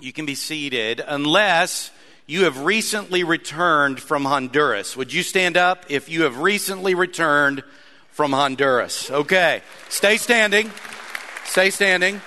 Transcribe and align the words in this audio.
You 0.00 0.12
can 0.12 0.26
be 0.26 0.36
seated 0.36 1.02
unless 1.04 1.90
you 2.28 2.44
have 2.44 2.60
recently 2.60 3.24
returned 3.24 3.98
from 3.98 4.24
Honduras. 4.24 4.96
Would 4.96 5.12
you 5.12 5.24
stand 5.24 5.56
up 5.56 5.86
if 5.88 6.08
you 6.08 6.22
have 6.22 6.38
recently 6.38 6.94
returned 6.94 7.64
from 8.12 8.30
Honduras? 8.30 9.10
Okay. 9.10 9.60
Stay 9.88 10.16
standing. 10.16 10.70
Stay 11.44 11.70
standing. 11.70 12.20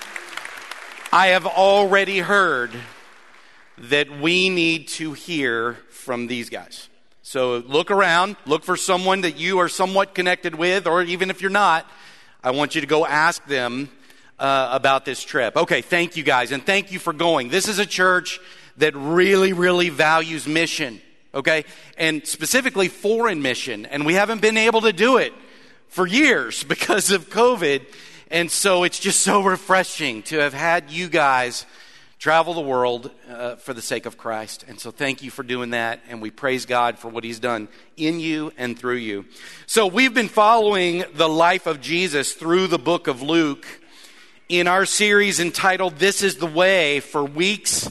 I 1.14 1.28
have 1.28 1.46
already 1.46 2.18
heard 2.18 2.72
that 3.78 4.10
we 4.20 4.50
need 4.50 4.88
to 4.88 5.14
hear 5.14 5.78
from 5.88 6.26
these 6.26 6.50
guys. 6.50 6.90
So 7.22 7.56
look 7.66 7.90
around, 7.90 8.36
look 8.44 8.64
for 8.64 8.76
someone 8.76 9.22
that 9.22 9.38
you 9.38 9.60
are 9.60 9.68
somewhat 9.70 10.14
connected 10.14 10.54
with, 10.54 10.86
or 10.86 11.02
even 11.02 11.30
if 11.30 11.40
you're 11.40 11.50
not, 11.50 11.90
I 12.44 12.50
want 12.50 12.74
you 12.74 12.82
to 12.82 12.86
go 12.86 13.06
ask 13.06 13.42
them 13.46 13.88
uh, 14.42 14.70
about 14.72 15.04
this 15.04 15.22
trip. 15.22 15.56
Okay, 15.56 15.82
thank 15.82 16.16
you 16.16 16.24
guys, 16.24 16.50
and 16.50 16.66
thank 16.66 16.90
you 16.90 16.98
for 16.98 17.12
going. 17.12 17.48
This 17.48 17.68
is 17.68 17.78
a 17.78 17.86
church 17.86 18.40
that 18.76 18.92
really, 18.96 19.52
really 19.52 19.88
values 19.88 20.48
mission, 20.48 21.00
okay? 21.32 21.64
And 21.96 22.26
specifically 22.26 22.88
foreign 22.88 23.40
mission, 23.40 23.86
and 23.86 24.04
we 24.04 24.14
haven't 24.14 24.42
been 24.42 24.56
able 24.56 24.80
to 24.80 24.92
do 24.92 25.18
it 25.18 25.32
for 25.86 26.08
years 26.08 26.64
because 26.74 27.12
of 27.12 27.30
COVID. 27.30 27.86
And 28.32 28.50
so 28.50 28.82
it's 28.82 28.98
just 28.98 29.20
so 29.20 29.44
refreshing 29.44 30.24
to 30.24 30.38
have 30.38 30.54
had 30.54 30.90
you 30.90 31.08
guys 31.08 31.64
travel 32.18 32.54
the 32.54 32.62
world 32.62 33.12
uh, 33.28 33.56
for 33.56 33.74
the 33.74 33.82
sake 33.82 34.06
of 34.06 34.16
Christ. 34.16 34.64
And 34.66 34.80
so 34.80 34.90
thank 34.90 35.22
you 35.22 35.30
for 35.30 35.44
doing 35.44 35.70
that. 35.70 36.00
And 36.08 36.20
we 36.20 36.32
praise 36.32 36.66
God 36.66 36.98
for 36.98 37.08
what 37.08 37.22
He's 37.22 37.38
done 37.38 37.68
in 37.96 38.18
you 38.18 38.52
and 38.58 38.76
through 38.76 38.96
you. 38.96 39.24
So 39.66 39.86
we've 39.86 40.14
been 40.14 40.28
following 40.28 41.04
the 41.14 41.28
life 41.28 41.68
of 41.68 41.80
Jesus 41.80 42.32
through 42.32 42.66
the 42.66 42.78
book 42.78 43.06
of 43.06 43.22
Luke 43.22 43.66
in 44.52 44.68
our 44.68 44.84
series 44.84 45.40
entitled 45.40 45.96
This 45.96 46.22
is 46.22 46.36
the 46.36 46.46
Way 46.46 47.00
for 47.00 47.24
weeks, 47.24 47.90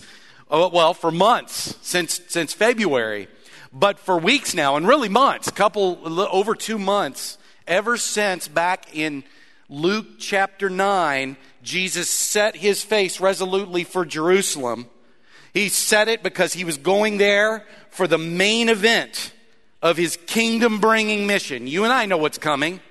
oh, 0.52 0.69
well, 0.69 0.93
for 0.93 1.09
months 1.09 1.75
since, 1.81 2.21
since 2.27 2.53
February, 2.53 3.27
but 3.73 3.97
for 3.97 4.19
weeks 4.19 4.53
now, 4.53 4.75
and 4.75 4.88
really 4.88 5.09
months, 5.09 5.49
couple, 5.49 5.99
over 6.31 6.53
two 6.53 6.77
months, 6.77 7.39
ever 7.66 7.97
since 7.97 8.47
back 8.47 8.95
in 8.95 9.23
Luke 9.69 10.19
chapter 10.19 10.69
9, 10.69 11.36
Jesus 11.63 12.11
set 12.11 12.55
his 12.55 12.83
face 12.83 13.19
resolutely 13.19 13.83
for 13.83 14.05
Jerusalem. 14.05 14.86
He 15.55 15.67
set 15.67 16.09
it 16.09 16.21
because 16.21 16.53
he 16.53 16.64
was 16.64 16.77
going 16.77 17.17
there 17.17 17.66
for 17.89 18.05
the 18.05 18.19
main 18.19 18.69
event 18.69 19.33
of 19.81 19.97
his 19.97 20.16
kingdom 20.27 20.80
bringing 20.80 21.25
mission. 21.25 21.66
You 21.66 21.86
and 21.86 21.91
I 21.91 22.05
know 22.05 22.17
what's 22.17 22.38
coming. 22.38 22.81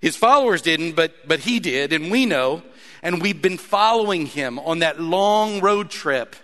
His 0.00 0.16
followers 0.16 0.62
didn't, 0.62 0.92
but, 0.92 1.28
but 1.28 1.40
he 1.40 1.60
did, 1.60 1.92
and 1.92 2.10
we 2.10 2.24
know 2.24 2.62
and 3.04 3.20
we've 3.20 3.42
been 3.42 3.58
following 3.58 4.24
him 4.24 4.58
on 4.58 4.78
that 4.78 4.98
long 4.98 5.60
road 5.60 5.90
trip 5.90 6.34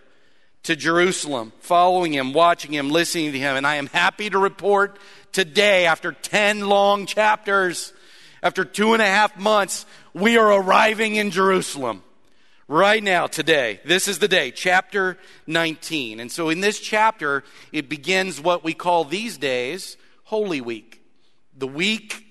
to 0.64 0.76
Jerusalem, 0.76 1.54
following 1.60 2.12
him, 2.12 2.34
watching 2.34 2.72
him, 2.72 2.90
listening 2.90 3.32
to 3.32 3.38
him. 3.38 3.56
And 3.56 3.66
I 3.66 3.76
am 3.76 3.86
happy 3.86 4.28
to 4.28 4.38
report 4.38 4.98
today, 5.32 5.86
after 5.86 6.12
10 6.12 6.68
long 6.68 7.06
chapters, 7.06 7.94
after 8.42 8.66
two 8.66 8.92
and 8.92 9.00
a 9.00 9.06
half 9.06 9.38
months, 9.38 9.86
we 10.12 10.36
are 10.36 10.52
arriving 10.52 11.16
in 11.16 11.30
Jerusalem 11.30 12.02
right 12.68 13.02
now, 13.02 13.26
today. 13.26 13.80
This 13.86 14.06
is 14.06 14.18
the 14.18 14.28
day, 14.28 14.50
chapter 14.50 15.16
19. 15.46 16.20
And 16.20 16.30
so 16.30 16.50
in 16.50 16.60
this 16.60 16.78
chapter, 16.78 17.42
it 17.72 17.88
begins 17.88 18.38
what 18.38 18.62
we 18.62 18.74
call 18.74 19.04
these 19.04 19.38
days 19.38 19.96
Holy 20.24 20.60
Week, 20.60 21.02
the 21.56 21.66
week 21.66 22.26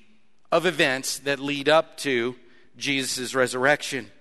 of 0.51 0.67
events 0.67 1.17
that 1.19 1.39
lead 1.39 1.67
up 1.67 1.97
to 1.97 2.35
Jesus' 2.77 3.33
resurrection. 3.33 4.11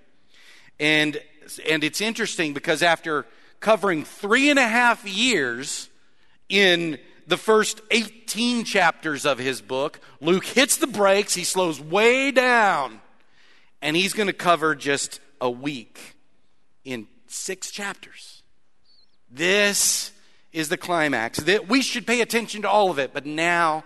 And, 0.80 1.20
and 1.68 1.82
it's 1.84 2.00
interesting 2.00 2.54
because 2.54 2.82
after 2.82 3.26
covering 3.60 4.04
three 4.04 4.50
and 4.50 4.58
a 4.58 4.68
half 4.68 5.06
years 5.06 5.88
in 6.48 6.98
the 7.26 7.36
first 7.36 7.80
18 7.90 8.64
chapters 8.64 9.26
of 9.26 9.38
his 9.38 9.60
book, 9.60 10.00
Luke 10.20 10.44
hits 10.44 10.78
the 10.78 10.86
brakes, 10.86 11.34
he 11.34 11.44
slows 11.44 11.80
way 11.80 12.30
down, 12.30 13.00
and 13.83 13.96
he's 13.96 14.14
going 14.14 14.28
to 14.28 14.33
cover 14.33 14.74
just 14.74 15.20
a 15.40 15.50
week 15.50 16.17
in 16.84 17.06
six 17.27 17.70
chapters. 17.70 18.42
This 19.30 20.12
is 20.52 20.68
the 20.68 20.77
climax. 20.77 21.38
That 21.38 21.68
we 21.68 21.83
should 21.83 22.06
pay 22.06 22.20
attention 22.20 22.62
to 22.62 22.70
all 22.70 22.90
of 22.90 22.98
it, 22.98 23.12
but 23.12 23.27
now 23.27 23.84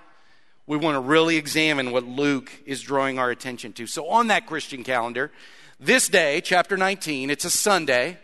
we 0.67 0.77
want 0.77 0.95
to 0.95 1.01
really 1.01 1.37
examine 1.37 1.91
what 1.91 2.05
Luke 2.05 2.53
is 2.67 2.83
drawing 2.83 3.19
our 3.19 3.31
attention 3.31 3.73
to. 3.75 3.87
So 3.87 4.09
on 4.09 4.29
that 4.29 4.47
Christian 4.47 4.85
calendar, 4.85 5.33
this 5.81 6.09
day, 6.09 6.41
chapter 6.41 6.77
19, 6.77 7.31
it's 7.31 7.45
a 7.45 7.51
Sunday, 7.51 8.19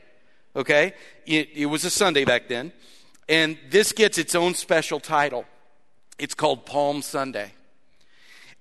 okay? 0.54 0.94
It, 1.26 1.48
it, 1.54 1.66
was 1.66 1.84
a 1.84 1.90
Sunday 1.90 2.24
back 2.24 2.48
then. 2.48 2.72
And 3.28 3.58
this 3.70 3.92
gets 3.92 4.16
its 4.16 4.34
own 4.34 4.54
special 4.54 5.00
title. 5.00 5.44
It's 6.18 6.34
called 6.34 6.64
Palm 6.64 7.02
Sunday. 7.02 7.52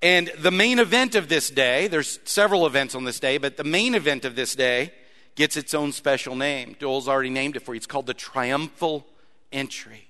And 0.01 0.31
the 0.39 0.51
main 0.51 0.79
event 0.79 1.15
of 1.15 1.29
this 1.29 1.49
day, 1.49 1.87
there's 1.87 2.19
several 2.23 2.65
events 2.65 2.95
on 2.95 3.03
this 3.03 3.19
day, 3.19 3.37
but 3.37 3.57
the 3.57 3.63
main 3.63 3.95
event 3.95 4.25
of 4.25 4.35
this 4.35 4.55
day 4.55 4.91
gets 5.35 5.55
its 5.57 5.73
own 5.73 5.91
special 5.91 6.35
name. 6.35 6.75
Joel's 6.79 7.07
already 7.07 7.29
named 7.29 7.55
it 7.55 7.61
for 7.61 7.73
you. 7.73 7.77
It's 7.77 7.87
called 7.87 8.07
the 8.07 8.13
Triumphal 8.13 9.05
Entry. 9.51 10.07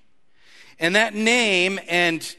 And 0.78 0.96
that 0.96 1.14
name 1.14 1.78
and 1.88 2.36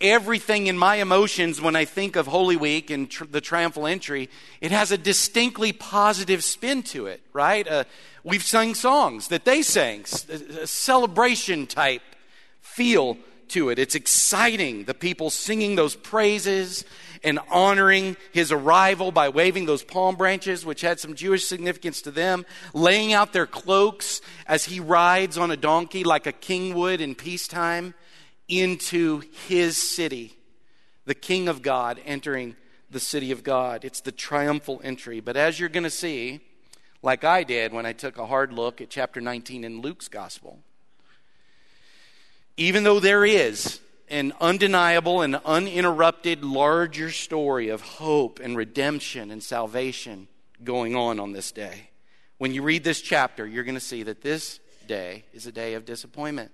everything 0.00 0.66
in 0.66 0.76
my 0.76 0.96
emotions 0.96 1.60
when 1.60 1.76
I 1.76 1.84
think 1.84 2.16
of 2.16 2.26
Holy 2.26 2.56
Week 2.56 2.90
and 2.90 3.10
tr- 3.10 3.24
the 3.24 3.40
triumphal 3.40 3.86
entry, 3.86 4.28
it 4.60 4.70
has 4.70 4.90
a 4.92 4.98
distinctly 4.98 5.72
positive 5.72 6.44
spin 6.44 6.82
to 6.84 7.06
it, 7.06 7.22
right? 7.32 7.66
Uh, 7.66 7.84
we've 8.22 8.42
sung 8.42 8.74
songs 8.74 9.28
that 9.28 9.44
they 9.44 9.62
sang, 9.62 10.04
a 10.28 10.66
celebration 10.66 11.66
type 11.66 12.02
feel 12.60 13.16
to 13.48 13.70
it. 13.70 13.78
It's 13.78 13.94
exciting. 13.94 14.84
The 14.84 14.94
people 14.94 15.30
singing 15.30 15.76
those 15.76 15.94
praises 15.94 16.84
and 17.24 17.38
honoring 17.50 18.16
his 18.32 18.52
arrival 18.52 19.12
by 19.12 19.30
waving 19.30 19.66
those 19.66 19.82
palm 19.82 20.16
branches, 20.16 20.66
which 20.66 20.82
had 20.82 21.00
some 21.00 21.14
Jewish 21.14 21.44
significance 21.44 22.02
to 22.02 22.10
them, 22.10 22.44
laying 22.74 23.12
out 23.12 23.32
their 23.32 23.46
cloaks 23.46 24.20
as 24.46 24.66
he 24.66 24.80
rides 24.80 25.38
on 25.38 25.50
a 25.50 25.56
donkey 25.56 26.04
like 26.04 26.26
a 26.26 26.32
king 26.32 26.74
would 26.74 27.00
in 27.00 27.14
peacetime 27.14 27.94
into 28.48 29.22
his 29.48 29.76
city, 29.76 30.36
the 31.04 31.14
King 31.14 31.48
of 31.48 31.62
God 31.62 32.00
entering 32.04 32.56
the 32.90 33.00
city 33.00 33.32
of 33.32 33.42
God. 33.42 33.84
It's 33.84 34.00
the 34.00 34.12
triumphal 34.12 34.80
entry. 34.84 35.20
But 35.20 35.36
as 35.36 35.58
you're 35.58 35.68
going 35.68 35.84
to 35.84 35.90
see, 35.90 36.40
like 37.02 37.24
I 37.24 37.42
did 37.42 37.72
when 37.72 37.86
I 37.86 37.92
took 37.92 38.18
a 38.18 38.26
hard 38.26 38.52
look 38.52 38.80
at 38.80 38.90
chapter 38.90 39.20
19 39.20 39.64
in 39.64 39.80
Luke's 39.80 40.08
gospel, 40.08 40.60
even 42.56 42.84
though 42.84 43.00
there 43.00 43.24
is 43.24 43.80
an 44.08 44.32
undeniable 44.40 45.20
and 45.20 45.36
uninterrupted 45.44 46.44
larger 46.44 47.10
story 47.10 47.68
of 47.68 47.80
hope 47.82 48.38
and 48.40 48.56
redemption 48.56 49.30
and 49.30 49.42
salvation 49.42 50.28
going 50.62 50.94
on 50.94 51.18
on 51.18 51.32
this 51.32 51.52
day, 51.52 51.90
when 52.38 52.52
you 52.52 52.62
read 52.62 52.84
this 52.84 53.00
chapter, 53.00 53.46
you're 53.46 53.64
going 53.64 53.74
to 53.74 53.80
see 53.80 54.04
that 54.04 54.22
this 54.22 54.60
day 54.86 55.24
is 55.32 55.46
a 55.46 55.52
day 55.52 55.74
of 55.74 55.84
disappointment 55.84 56.52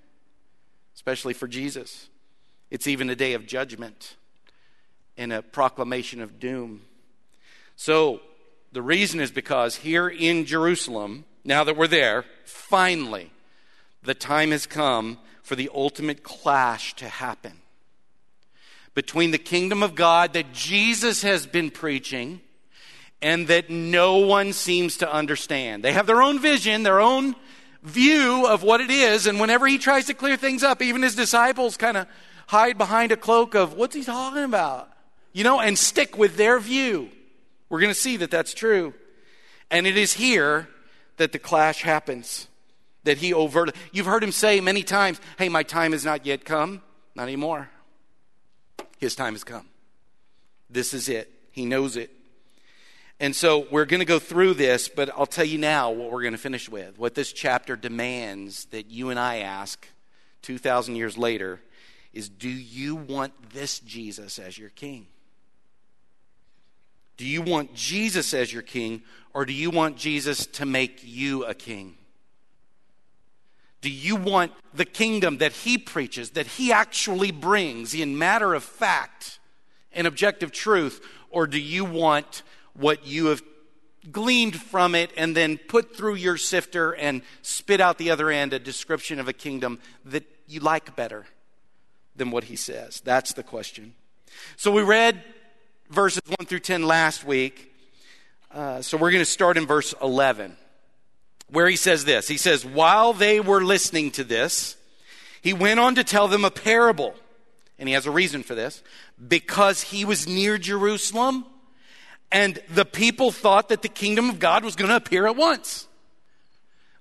especially 0.95 1.35
for 1.35 1.47
Jesus. 1.47 2.09
It's 2.71 2.87
even 2.87 3.11
a 3.11 3.17
day 3.17 3.35
of 3.35 3.47
judgment 3.47 4.17
and 5.17 5.33
a 5.33 5.43
proclamation 5.43 6.21
of 6.21 6.41
doom. 6.41 6.83
So, 7.77 8.21
the 8.73 8.83
reason 8.83 9.21
is 9.21 9.31
because 9.31 9.77
here 9.77 10.09
in 10.09 10.47
Jerusalem, 10.47 11.27
now 11.45 11.65
that 11.65 11.77
we're 11.77 11.87
there, 11.87 12.25
finally, 12.45 13.31
the 14.03 14.15
time 14.15 14.51
has 14.51 14.67
come 14.67 15.19
for 15.43 15.57
the 15.57 15.71
ultimate 15.75 16.23
clash 16.23 16.95
to 16.97 17.09
happen 17.09 17.53
between 18.95 19.31
the 19.31 19.39
kingdom 19.39 19.83
of 19.83 19.95
God 19.95 20.33
that 20.33 20.53
Jesus 20.53 21.23
has 21.23 21.47
been 21.47 21.71
preaching 21.71 22.41
and 23.21 23.49
that 23.49 23.71
no 23.71 24.17
one 24.19 24.53
seems 24.53 24.99
to 24.99 25.13
understand. 25.13 25.83
They 25.83 25.93
have 25.93 26.07
their 26.07 26.23
own 26.23 26.39
vision, 26.39 26.83
their 26.83 27.01
own 27.01 27.35
view 27.83 28.47
of 28.47 28.63
what 28.63 28.81
it 28.81 28.91
is. 28.91 29.27
And 29.27 29.41
whenever 29.41 29.67
he 29.67 29.79
tries 29.79 30.07
to 30.07 30.15
clear 30.15 30.37
things 30.37 30.63
up, 30.63 30.83
even 30.83 31.03
his 31.03 31.15
disciples 31.15 31.77
kind 31.77 31.97
of 31.97 32.07
hide 32.47 32.79
behind 32.79 33.13
a 33.13 33.17
cloak 33.17 33.55
of 33.55 33.75
what's 33.75 33.95
he 33.95 34.05
talking 34.05 34.45
about? 34.45 34.89
You 35.33 35.45
know, 35.45 35.61
and 35.61 35.79
stick 35.79 36.17
with 36.17 36.37
their 36.37 36.59
view. 36.59 37.11
We're 37.69 37.81
going 37.81 37.95
to 37.95 37.99
see 37.99 38.19
that 38.19 38.31
that's 38.31 38.55
true. 38.55 38.95
And 39.71 39.87
it 39.87 39.97
is 39.97 40.13
here 40.13 40.69
that 41.17 41.33
the 41.33 41.39
clash 41.39 41.83
happens. 41.83 42.49
That 43.05 43.19
he 43.19 43.35
overtly, 43.35 43.75
you've 43.91 44.07
heard 44.07 44.23
him 44.23 44.31
say 44.31 44.61
many 44.61 44.83
times, 44.83 45.21
hey, 45.39 45.49
my 45.49 45.63
time 45.63 45.93
has 45.93 46.05
not 46.05 46.25
yet 46.25 46.45
come. 46.45 46.83
Not 47.15 47.25
anymore. 47.25 47.69
His 48.99 49.17
time 49.17 49.33
has 49.33 49.43
come. 49.43 49.67
This 50.71 50.95
is 50.95 51.09
it. 51.09 51.33
He 51.51 51.65
knows 51.65 51.97
it. 51.97 52.11
And 53.23 53.37
so 53.37 53.69
we're 53.71 53.85
going 53.85 54.01
to 54.01 54.05
go 54.05 54.19
through 54.19 54.55
this, 54.55 54.89
but 54.89 55.09
I'll 55.17 55.27
tell 55.27 55.45
you 55.45 55.57
now 55.57 55.93
what 55.93 56.11
we're 56.11 56.23
going 56.23 56.33
to 56.33 56.39
finish 56.39 56.69
with. 56.69 56.99
What 56.99 57.15
this 57.15 57.33
chapter 57.33 57.77
demands 57.77 58.65
that 58.73 58.91
you 58.91 59.11
and 59.11 59.19
I 59.19 59.37
ask 59.37 59.87
2,000 60.43 60.97
years 60.97 61.17
later 61.17 61.61
is 62.13 62.29
do 62.29 62.49
you 62.49 62.97
want 62.97 63.33
this 63.53 63.79
Jesus 63.79 64.41
as 64.41 64.59
your 64.59 64.71
king? 64.71 65.07
Do 67.17 67.25
you 67.25 67.43
want 67.43 67.75
Jesus 67.75 68.35
as 68.35 68.53
your 68.53 68.63
king, 68.63 69.05
or 69.33 69.45
do 69.45 69.53
you 69.53 69.71
want 69.71 69.97
Jesus 69.97 70.45
to 70.47 70.67
make 70.67 70.99
you 71.05 71.45
a 71.45 71.55
king? 71.55 71.95
Do 73.83 73.89
you 73.89 74.17
want 74.17 74.51
the 74.75 74.85
kingdom 74.85 75.39
that 75.39 75.53
he 75.53 75.79
preaches, 75.79 76.31
that 76.31 76.49
he 76.49 76.73
actually 76.73 77.31
brings 77.31 77.95
in 77.95 78.19
matter 78.19 78.53
of 78.53 78.65
fact 78.65 79.39
and 79.93 80.09
objective 80.09 80.51
truth, 80.51 81.01
or 81.31 81.47
do 81.47 81.61
you 81.61 81.85
want 81.85 82.43
what 82.75 83.07
you 83.07 83.27
have 83.27 83.43
gleaned 84.11 84.61
from 84.61 84.95
it 84.95 85.11
and 85.17 85.37
then 85.37 85.59
put 85.59 85.97
through 85.97 86.15
your 86.15 86.37
sifter 86.37 86.93
and 86.93 87.23
spit 87.43 87.81
out 87.81 87.99
the 87.99 88.11
other 88.11 88.31
end 88.31 88.53
a 88.53 88.59
description 88.59 89.21
of 89.21 89.29
a 89.29 89.33
kingdom 89.33 89.79
that 90.05 90.25
you 90.47 90.61
like 90.61 90.97
better 90.97 91.27
than 92.17 92.31
what 92.31 92.45
he 92.45 92.57
says? 92.57 93.01
That's 93.01 93.33
the 93.33 93.43
question. 93.43 93.95
So 94.57 94.73
we 94.73 94.83
read 94.83 95.23
verses 95.91 96.23
1 96.39 96.47
through 96.47 96.61
10 96.61 96.83
last 96.85 97.25
week. 97.25 97.75
Uh, 98.51 98.83
so 98.83 98.97
we're 98.97 99.11
going 99.11 99.25
to 99.25 99.31
start 99.31 99.57
in 99.57 99.67
verse 99.67 99.95
11, 100.03 100.57
where 101.49 101.69
he 101.69 101.77
says 101.77 102.05
this. 102.05 102.29
He 102.29 102.37
says, 102.37 102.67
While 102.67 103.13
they 103.13 103.41
were 103.41 103.65
listening 103.65 104.11
to 104.13 104.25
this, 104.25 104.77
he 105.41 105.53
went 105.53 105.81
on 105.81 105.95
to 105.95 106.05
tell 106.05 106.29
them 106.29 106.45
a 106.45 106.51
parable. 106.51 107.15
And 107.79 107.89
he 107.89 107.95
has 107.95 108.07
a 108.07 108.11
reason 108.11 108.43
for 108.43 108.55
this. 108.55 108.83
Because 109.27 109.83
he 109.83 110.05
was 110.05 110.29
near 110.29 110.59
Jerusalem, 110.59 111.47
and 112.33 112.59
the 112.69 112.85
people 112.85 113.31
thought 113.31 113.69
that 113.69 113.83
the 113.83 113.89
kingdom 113.89 114.31
of 114.31 114.39
God 114.39 114.65
was 114.65 114.75
going 114.75 114.89
to 114.89 114.97
appear 114.97 115.27
at 115.27 115.37
once. 115.37 115.87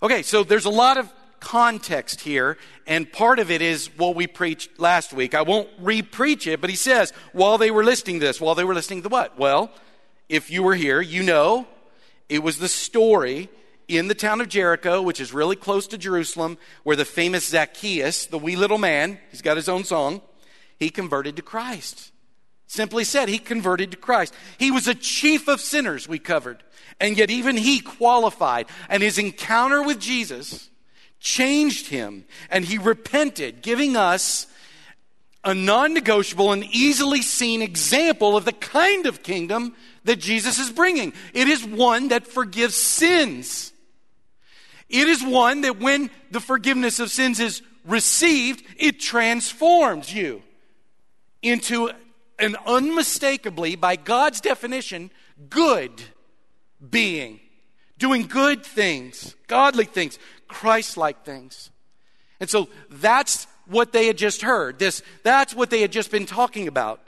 Okay, 0.03 0.21
so 0.21 0.43
there's 0.43 0.65
a 0.65 0.69
lot 0.69 0.97
of 0.97 1.11
context 1.39 2.21
here, 2.21 2.57
and 2.85 3.11
part 3.11 3.39
of 3.39 3.49
it 3.49 3.61
is 3.61 3.87
what 3.97 4.15
we 4.15 4.27
preached 4.27 4.79
last 4.79 5.13
week. 5.13 5.33
I 5.33 5.41
won't 5.41 5.69
re-preach 5.79 6.45
it, 6.45 6.61
but 6.61 6.69
he 6.69 6.75
says, 6.75 7.13
while 7.33 7.57
they 7.57 7.71
were 7.71 7.83
listening 7.83 8.19
this, 8.19 8.39
while 8.39 8.53
they 8.55 8.63
were 8.63 8.75
listening 8.75 9.01
to 9.03 9.09
what? 9.09 9.39
Well, 9.39 9.71
if 10.29 10.51
you 10.51 10.63
were 10.63 10.75
here, 10.75 11.01
you 11.01 11.23
know 11.23 11.67
it 12.29 12.43
was 12.43 12.59
the 12.59 12.69
story 12.69 13.49
in 13.87 14.07
the 14.07 14.15
town 14.15 14.39
of 14.39 14.47
Jericho, 14.47 15.01
which 15.01 15.19
is 15.19 15.33
really 15.33 15.55
close 15.55 15.87
to 15.87 15.97
Jerusalem, 15.97 16.57
where 16.83 16.95
the 16.95 17.05
famous 17.05 17.47
Zacchaeus, 17.47 18.27
the 18.27 18.39
wee 18.39 18.55
little 18.55 18.77
man, 18.77 19.19
he's 19.31 19.41
got 19.41 19.57
his 19.57 19.67
own 19.67 19.83
song, 19.83 20.21
he 20.79 20.89
converted 20.89 21.35
to 21.35 21.41
Christ. 21.41 22.10
Simply 22.71 23.03
said, 23.03 23.27
he 23.27 23.37
converted 23.37 23.91
to 23.91 23.97
Christ. 23.97 24.33
He 24.57 24.71
was 24.71 24.87
a 24.87 24.95
chief 24.95 25.49
of 25.49 25.59
sinners, 25.59 26.07
we 26.07 26.19
covered. 26.19 26.63
And 27.01 27.17
yet, 27.17 27.29
even 27.29 27.57
he 27.57 27.81
qualified. 27.81 28.67
And 28.87 29.03
his 29.03 29.17
encounter 29.17 29.83
with 29.83 29.99
Jesus 29.99 30.69
changed 31.19 31.89
him 31.89 32.23
and 32.49 32.63
he 32.63 32.77
repented, 32.77 33.61
giving 33.61 33.97
us 33.97 34.47
a 35.43 35.53
non 35.53 35.93
negotiable 35.93 36.53
and 36.53 36.63
easily 36.63 37.21
seen 37.21 37.61
example 37.61 38.37
of 38.37 38.45
the 38.45 38.53
kind 38.53 39.05
of 39.05 39.21
kingdom 39.21 39.75
that 40.05 40.19
Jesus 40.21 40.57
is 40.57 40.71
bringing. 40.71 41.11
It 41.33 41.49
is 41.49 41.65
one 41.65 42.07
that 42.07 42.25
forgives 42.25 42.77
sins. 42.77 43.73
It 44.87 45.09
is 45.09 45.21
one 45.21 45.59
that 45.61 45.81
when 45.81 46.09
the 46.31 46.39
forgiveness 46.39 47.01
of 47.01 47.11
sins 47.11 47.41
is 47.41 47.63
received, 47.83 48.63
it 48.77 49.01
transforms 49.01 50.13
you 50.13 50.41
into 51.41 51.91
an 52.39 52.55
unmistakably, 52.65 53.75
by 53.75 53.95
God's 53.95 54.41
definition, 54.41 55.11
good 55.49 55.91
being. 56.89 57.39
Doing 57.97 58.23
good 58.27 58.65
things, 58.65 59.35
godly 59.47 59.85
things, 59.85 60.17
Christ 60.47 60.97
like 60.97 61.23
things. 61.23 61.69
And 62.39 62.49
so 62.49 62.67
that's 62.89 63.45
what 63.67 63.91
they 63.93 64.07
had 64.07 64.17
just 64.17 64.41
heard. 64.41 64.79
This, 64.79 65.03
that's 65.23 65.53
what 65.53 65.69
they 65.69 65.81
had 65.81 65.91
just 65.91 66.09
been 66.09 66.25
talking 66.25 66.67
about. 66.67 66.99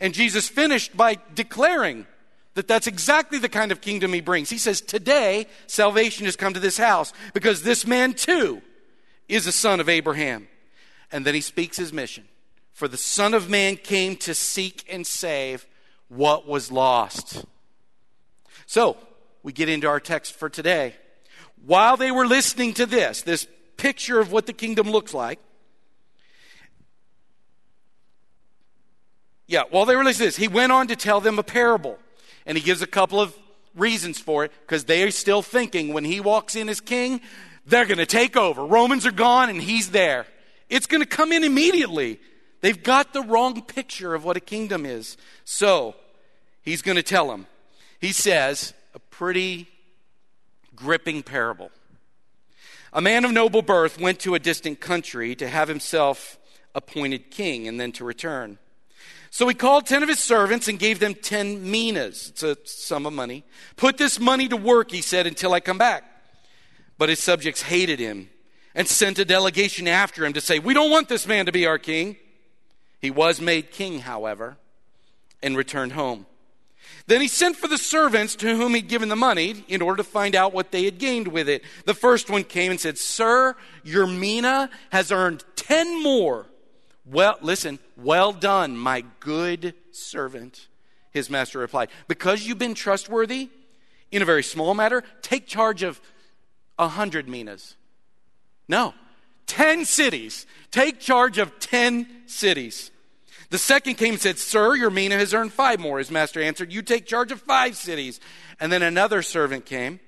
And 0.00 0.14
Jesus 0.14 0.48
finished 0.48 0.96
by 0.96 1.18
declaring 1.34 2.06
that 2.54 2.66
that's 2.66 2.86
exactly 2.86 3.38
the 3.38 3.48
kind 3.48 3.70
of 3.70 3.80
kingdom 3.80 4.12
he 4.12 4.20
brings. 4.20 4.50
He 4.50 4.58
says, 4.58 4.80
Today, 4.80 5.46
salvation 5.66 6.24
has 6.24 6.34
come 6.34 6.54
to 6.54 6.60
this 6.60 6.78
house 6.78 7.12
because 7.34 7.62
this 7.62 7.86
man 7.86 8.14
too 8.14 8.62
is 9.28 9.46
a 9.46 9.52
son 9.52 9.80
of 9.80 9.88
Abraham. 9.88 10.48
And 11.12 11.24
then 11.24 11.34
he 11.34 11.40
speaks 11.40 11.76
his 11.76 11.92
mission. 11.92 12.24
For 12.78 12.86
the 12.86 12.96
Son 12.96 13.34
of 13.34 13.50
Man 13.50 13.74
came 13.74 14.14
to 14.18 14.36
seek 14.36 14.84
and 14.88 15.04
save 15.04 15.66
what 16.06 16.46
was 16.46 16.70
lost. 16.70 17.44
So, 18.66 18.96
we 19.42 19.52
get 19.52 19.68
into 19.68 19.88
our 19.88 19.98
text 19.98 20.34
for 20.34 20.48
today 20.48 20.94
while 21.66 21.96
they 21.96 22.12
were 22.12 22.24
listening 22.24 22.74
to 22.74 22.86
this, 22.86 23.22
this 23.22 23.48
picture 23.78 24.20
of 24.20 24.30
what 24.30 24.46
the 24.46 24.52
kingdom 24.52 24.88
looks 24.92 25.12
like, 25.12 25.40
yeah, 29.48 29.64
while 29.70 29.84
they 29.84 29.96
were 29.96 30.04
listening 30.04 30.28
to 30.30 30.36
this, 30.36 30.36
he 30.36 30.46
went 30.46 30.70
on 30.70 30.86
to 30.86 30.94
tell 30.94 31.20
them 31.20 31.40
a 31.40 31.42
parable. 31.42 31.98
And 32.46 32.56
he 32.56 32.62
gives 32.62 32.80
a 32.80 32.86
couple 32.86 33.20
of 33.20 33.36
reasons 33.74 34.20
for 34.20 34.44
it 34.44 34.52
because 34.60 34.84
they 34.84 35.02
are 35.02 35.10
still 35.10 35.42
thinking 35.42 35.92
when 35.92 36.04
he 36.04 36.20
walks 36.20 36.54
in 36.54 36.68
as 36.68 36.80
king, 36.80 37.22
they're 37.66 37.86
going 37.86 37.98
to 37.98 38.06
take 38.06 38.36
over. 38.36 38.64
Romans 38.64 39.04
are 39.04 39.10
gone 39.10 39.50
and 39.50 39.60
he's 39.60 39.90
there. 39.90 40.26
It's 40.70 40.86
going 40.86 41.02
to 41.02 41.08
come 41.08 41.32
in 41.32 41.42
immediately. 41.42 42.20
They've 42.60 42.82
got 42.82 43.12
the 43.12 43.22
wrong 43.22 43.62
picture 43.62 44.14
of 44.14 44.24
what 44.24 44.36
a 44.36 44.40
kingdom 44.40 44.84
is. 44.84 45.16
So 45.44 45.94
he's 46.62 46.82
going 46.82 46.96
to 46.96 47.02
tell 47.02 47.28
them. 47.28 47.46
He 48.00 48.12
says 48.12 48.74
a 48.94 48.98
pretty 48.98 49.68
gripping 50.74 51.22
parable. 51.22 51.70
A 52.92 53.00
man 53.00 53.24
of 53.24 53.32
noble 53.32 53.62
birth 53.62 54.00
went 54.00 54.20
to 54.20 54.34
a 54.34 54.38
distant 54.38 54.80
country 54.80 55.34
to 55.36 55.48
have 55.48 55.68
himself 55.68 56.38
appointed 56.74 57.30
king 57.30 57.68
and 57.68 57.78
then 57.78 57.92
to 57.92 58.04
return. 58.04 58.58
So 59.30 59.46
he 59.46 59.54
called 59.54 59.86
ten 59.86 60.02
of 60.02 60.08
his 60.08 60.20
servants 60.20 60.68
and 60.68 60.78
gave 60.78 61.00
them 61.00 61.14
ten 61.14 61.70
minas. 61.70 62.30
It's 62.30 62.42
a 62.42 62.56
sum 62.64 63.04
of 63.04 63.12
money. 63.12 63.44
Put 63.76 63.98
this 63.98 64.18
money 64.18 64.48
to 64.48 64.56
work, 64.56 64.90
he 64.90 65.02
said, 65.02 65.26
until 65.26 65.52
I 65.52 65.60
come 65.60 65.76
back. 65.76 66.04
But 66.96 67.10
his 67.10 67.22
subjects 67.22 67.62
hated 67.62 67.98
him 67.98 68.30
and 68.74 68.88
sent 68.88 69.18
a 69.18 69.24
delegation 69.24 69.86
after 69.86 70.24
him 70.24 70.32
to 70.32 70.40
say, 70.40 70.58
We 70.58 70.72
don't 70.72 70.90
want 70.90 71.08
this 71.08 71.26
man 71.26 71.46
to 71.46 71.52
be 71.52 71.66
our 71.66 71.78
king. 71.78 72.16
He 73.00 73.10
was 73.10 73.40
made 73.40 73.70
king, 73.70 74.00
however, 74.00 74.56
and 75.42 75.56
returned 75.56 75.92
home. 75.92 76.26
Then 77.06 77.20
he 77.20 77.28
sent 77.28 77.56
for 77.56 77.68
the 77.68 77.78
servants 77.78 78.34
to 78.36 78.56
whom 78.56 78.74
he'd 78.74 78.88
given 78.88 79.08
the 79.08 79.16
money 79.16 79.64
in 79.68 79.82
order 79.82 79.98
to 79.98 80.08
find 80.08 80.34
out 80.34 80.52
what 80.52 80.72
they 80.72 80.84
had 80.84 80.98
gained 80.98 81.28
with 81.28 81.48
it. 81.48 81.62
The 81.84 81.94
first 81.94 82.30
one 82.30 82.44
came 82.44 82.70
and 82.70 82.80
said, 82.80 82.98
Sir, 82.98 83.56
your 83.82 84.06
mina 84.06 84.70
has 84.90 85.12
earned 85.12 85.44
ten 85.56 86.02
more. 86.02 86.46
Well, 87.04 87.38
listen, 87.40 87.78
well 87.96 88.32
done, 88.32 88.76
my 88.76 89.04
good 89.20 89.74
servant. 89.92 90.66
His 91.10 91.30
master 91.30 91.58
replied, 91.58 91.88
Because 92.06 92.46
you've 92.46 92.58
been 92.58 92.74
trustworthy 92.74 93.48
in 94.10 94.22
a 94.22 94.26
very 94.26 94.42
small 94.42 94.74
matter, 94.74 95.02
take 95.22 95.46
charge 95.46 95.82
of 95.82 96.00
a 96.78 96.88
hundred 96.88 97.28
minas. 97.28 97.76
No, 98.68 98.94
ten 99.48 99.84
cities. 99.84 100.46
Take 100.70 101.00
charge 101.00 101.38
of 101.38 101.58
ten 101.58 102.06
cities. 102.26 102.92
The 103.50 103.58
second 103.58 103.94
came 103.94 104.14
and 104.14 104.20
said, 104.20 104.38
Sir, 104.38 104.76
your 104.76 104.90
mina 104.90 105.16
has 105.16 105.32
earned 105.34 105.52
five 105.52 105.80
more. 105.80 105.98
His 105.98 106.10
master 106.10 106.40
answered, 106.40 106.72
You 106.72 106.82
take 106.82 107.06
charge 107.06 107.32
of 107.32 107.40
five 107.40 107.76
cities. 107.76 108.20
And 108.60 108.70
then 108.70 108.82
another 108.82 109.22
servant 109.22 109.64
came 109.64 110.00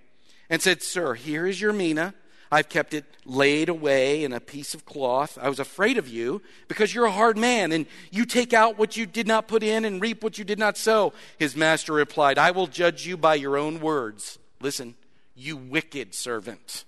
and 0.50 0.60
said, 0.60 0.82
Sir, 0.82 1.14
here 1.14 1.46
is 1.46 1.60
your 1.60 1.72
mina. 1.72 2.14
I've 2.52 2.68
kept 2.68 2.94
it 2.94 3.04
laid 3.24 3.68
away 3.68 4.24
in 4.24 4.32
a 4.32 4.40
piece 4.40 4.74
of 4.74 4.84
cloth. 4.84 5.38
I 5.40 5.48
was 5.48 5.60
afraid 5.60 5.98
of 5.98 6.08
you 6.08 6.42
because 6.66 6.92
you're 6.92 7.04
a 7.04 7.10
hard 7.10 7.38
man 7.38 7.70
and 7.70 7.86
you 8.10 8.26
take 8.26 8.52
out 8.52 8.76
what 8.76 8.96
you 8.96 9.06
did 9.06 9.28
not 9.28 9.46
put 9.46 9.62
in 9.62 9.84
and 9.84 10.02
reap 10.02 10.24
what 10.24 10.36
you 10.36 10.44
did 10.44 10.58
not 10.58 10.76
sow. 10.76 11.12
His 11.38 11.54
master 11.54 11.92
replied, 11.92 12.38
I 12.38 12.50
will 12.50 12.66
judge 12.66 13.06
you 13.06 13.16
by 13.16 13.36
your 13.36 13.56
own 13.56 13.80
words. 13.80 14.38
Listen, 14.60 14.96
you 15.36 15.56
wicked 15.56 16.12
servant. 16.12 16.84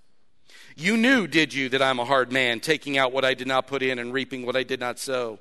You 0.77 0.97
knew, 0.97 1.27
did 1.27 1.53
you, 1.53 1.69
that 1.71 1.83
I'm 1.83 1.99
a 1.99 2.05
hard 2.05 2.33
man, 2.33 2.61
taking 2.61 2.97
out 2.97 3.13
what 3.13 3.25
I 3.25 3.35
did 3.35 3.47
not 3.47 3.67
put 3.67 3.83
in 3.83 3.99
and 3.99 4.13
reaping 4.13 4.47
what 4.47 4.57
I 4.57 4.63
did 4.63 4.81
not 4.81 4.99
sow? 4.99 5.39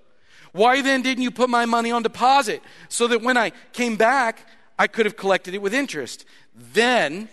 Why 0.51 0.81
then 0.81 1.01
didn't 1.01 1.23
you 1.23 1.31
put 1.31 1.49
my 1.49 1.65
money 1.65 1.91
on 1.91 2.03
deposit 2.03 2.61
so 2.89 3.07
that 3.07 3.21
when 3.21 3.37
I 3.37 3.51
came 3.71 3.95
back, 3.95 4.47
I 4.77 4.87
could 4.87 5.05
have 5.05 5.15
collected 5.15 5.53
it 5.53 5.61
with 5.61 5.73
interest? 5.73 6.25
Then, 6.53 7.29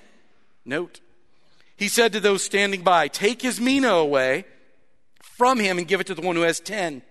note, 0.65 1.01
he 1.77 1.89
said 1.89 2.13
to 2.13 2.21
those 2.21 2.45
standing 2.45 2.83
by, 2.83 3.09
Take 3.09 3.43
his 3.43 3.61
mina 3.61 3.89
away 3.89 4.45
from 5.21 5.59
him 5.59 5.79
and 5.79 5.89
give 5.89 6.01
it 6.01 6.07
to 6.09 6.15
the 6.15 6.23
one 6.23 6.37
who 6.37 6.43
has 6.43 6.61
ten. 6.61 7.03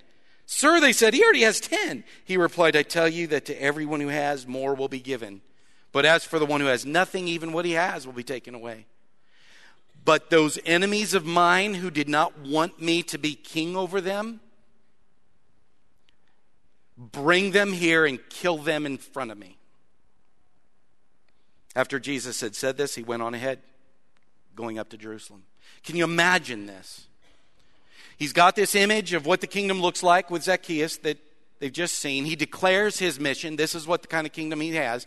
Sir, 0.45 0.79
they 0.79 0.93
said, 0.93 1.13
he 1.13 1.23
already 1.23 1.41
has 1.41 1.59
ten. 1.59 2.05
He 2.23 2.37
replied, 2.37 2.77
I 2.77 2.83
tell 2.83 3.09
you 3.09 3.27
that 3.27 3.45
to 3.45 3.61
everyone 3.61 3.99
who 3.99 4.07
has, 4.07 4.47
more 4.47 4.75
will 4.75 4.87
be 4.87 5.01
given. 5.01 5.41
But 5.91 6.05
as 6.05 6.23
for 6.23 6.39
the 6.39 6.45
one 6.45 6.61
who 6.61 6.67
has 6.67 6.85
nothing, 6.85 7.27
even 7.27 7.51
what 7.51 7.65
he 7.65 7.73
has 7.73 8.05
will 8.05 8.13
be 8.13 8.23
taken 8.23 8.55
away. 8.55 8.85
But 10.07 10.29
those 10.29 10.57
enemies 10.65 11.13
of 11.13 11.25
mine 11.25 11.75
who 11.75 11.91
did 11.91 12.07
not 12.07 12.39
want 12.39 12.81
me 12.81 13.03
to 13.03 13.17
be 13.17 13.35
king 13.35 13.75
over 13.75 14.01
them, 14.01 14.39
Bring 16.97 17.51
them 17.51 17.73
here 17.73 18.05
and 18.05 18.19
kill 18.29 18.57
them 18.57 18.85
in 18.85 18.97
front 18.97 19.31
of 19.31 19.37
me. 19.37 19.57
After 21.75 21.99
Jesus 21.99 22.41
had 22.41 22.55
said 22.55 22.75
this, 22.75 22.95
he 22.95 23.03
went 23.03 23.21
on 23.21 23.35
ahead, 23.35 23.59
going 24.55 24.79
up 24.79 24.89
to 24.89 24.97
Jerusalem. 24.97 25.43
Can 25.83 25.95
you 25.95 26.03
imagine 26.03 26.65
this? 26.65 27.05
He's 28.17 28.33
got 28.33 28.55
this 28.55 28.73
image 28.73 29.13
of 29.13 29.27
what 29.27 29.41
the 29.41 29.47
kingdom 29.47 29.79
looks 29.79 30.01
like 30.01 30.31
with 30.31 30.41
Zacchaeus 30.41 30.97
that 30.97 31.19
they've 31.59 31.71
just 31.71 31.95
seen. 31.95 32.25
He 32.25 32.35
declares 32.35 32.99
his 32.99 33.19
mission. 33.19 33.55
This 33.55 33.75
is 33.75 33.87
what 33.87 34.01
the 34.01 34.07
kind 34.07 34.27
of 34.27 34.33
kingdom 34.33 34.61
he 34.61 34.75
has. 34.75 35.05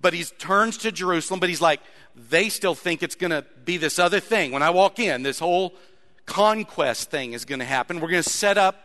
But 0.00 0.14
he 0.14 0.24
turns 0.24 0.78
to 0.78 0.92
Jerusalem, 0.92 1.40
but 1.40 1.48
he's 1.48 1.60
like, 1.60 1.80
they 2.14 2.48
still 2.48 2.74
think 2.74 3.02
it's 3.02 3.14
going 3.14 3.30
to 3.30 3.44
be 3.64 3.76
this 3.76 3.98
other 3.98 4.20
thing. 4.20 4.52
When 4.52 4.62
I 4.62 4.70
walk 4.70 4.98
in, 4.98 5.22
this 5.22 5.38
whole 5.38 5.74
conquest 6.26 7.10
thing 7.10 7.32
is 7.32 7.44
going 7.44 7.58
to 7.58 7.64
happen. 7.64 8.00
We're 8.00 8.10
going 8.10 8.22
to 8.22 8.28
set 8.28 8.58
up 8.58 8.76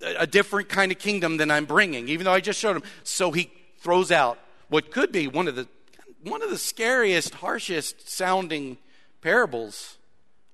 a 0.00 0.26
different 0.26 0.68
kind 0.68 0.92
of 0.92 0.98
kingdom 0.98 1.36
than 1.36 1.50
I'm 1.50 1.64
bringing, 1.64 2.08
even 2.08 2.24
though 2.24 2.32
I 2.32 2.40
just 2.40 2.58
showed 2.58 2.76
him. 2.76 2.82
So 3.02 3.32
he 3.32 3.50
throws 3.80 4.12
out 4.12 4.38
what 4.68 4.90
could 4.90 5.12
be 5.12 5.26
one 5.26 5.48
of 5.48 5.56
the 5.56 5.68
one 6.22 6.42
of 6.42 6.50
the 6.50 6.58
scariest, 6.58 7.34
harshest 7.34 8.10
sounding 8.10 8.78
parables 9.20 9.97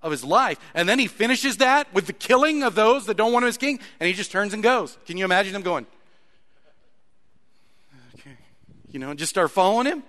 of 0.04 0.10
his 0.10 0.22
life. 0.22 0.60
And 0.74 0.88
then 0.88 1.00
he 1.00 1.08
finishes 1.08 1.56
that 1.56 1.92
with 1.92 2.06
the 2.06 2.12
killing 2.12 2.62
of 2.62 2.76
those 2.76 3.06
that 3.06 3.16
don't 3.16 3.32
want 3.32 3.44
him 3.44 3.48
as 3.48 3.56
king, 3.56 3.80
and 3.98 4.06
he 4.06 4.12
just 4.12 4.30
turns 4.30 4.52
and 4.52 4.62
goes. 4.62 4.96
Can 5.06 5.16
you 5.16 5.24
imagine 5.24 5.56
him 5.56 5.62
going? 5.62 5.86
Okay. 8.14 8.36
You 8.90 9.00
know, 9.00 9.14
just 9.14 9.30
start 9.30 9.50
following 9.50 9.86
him? 9.86 10.04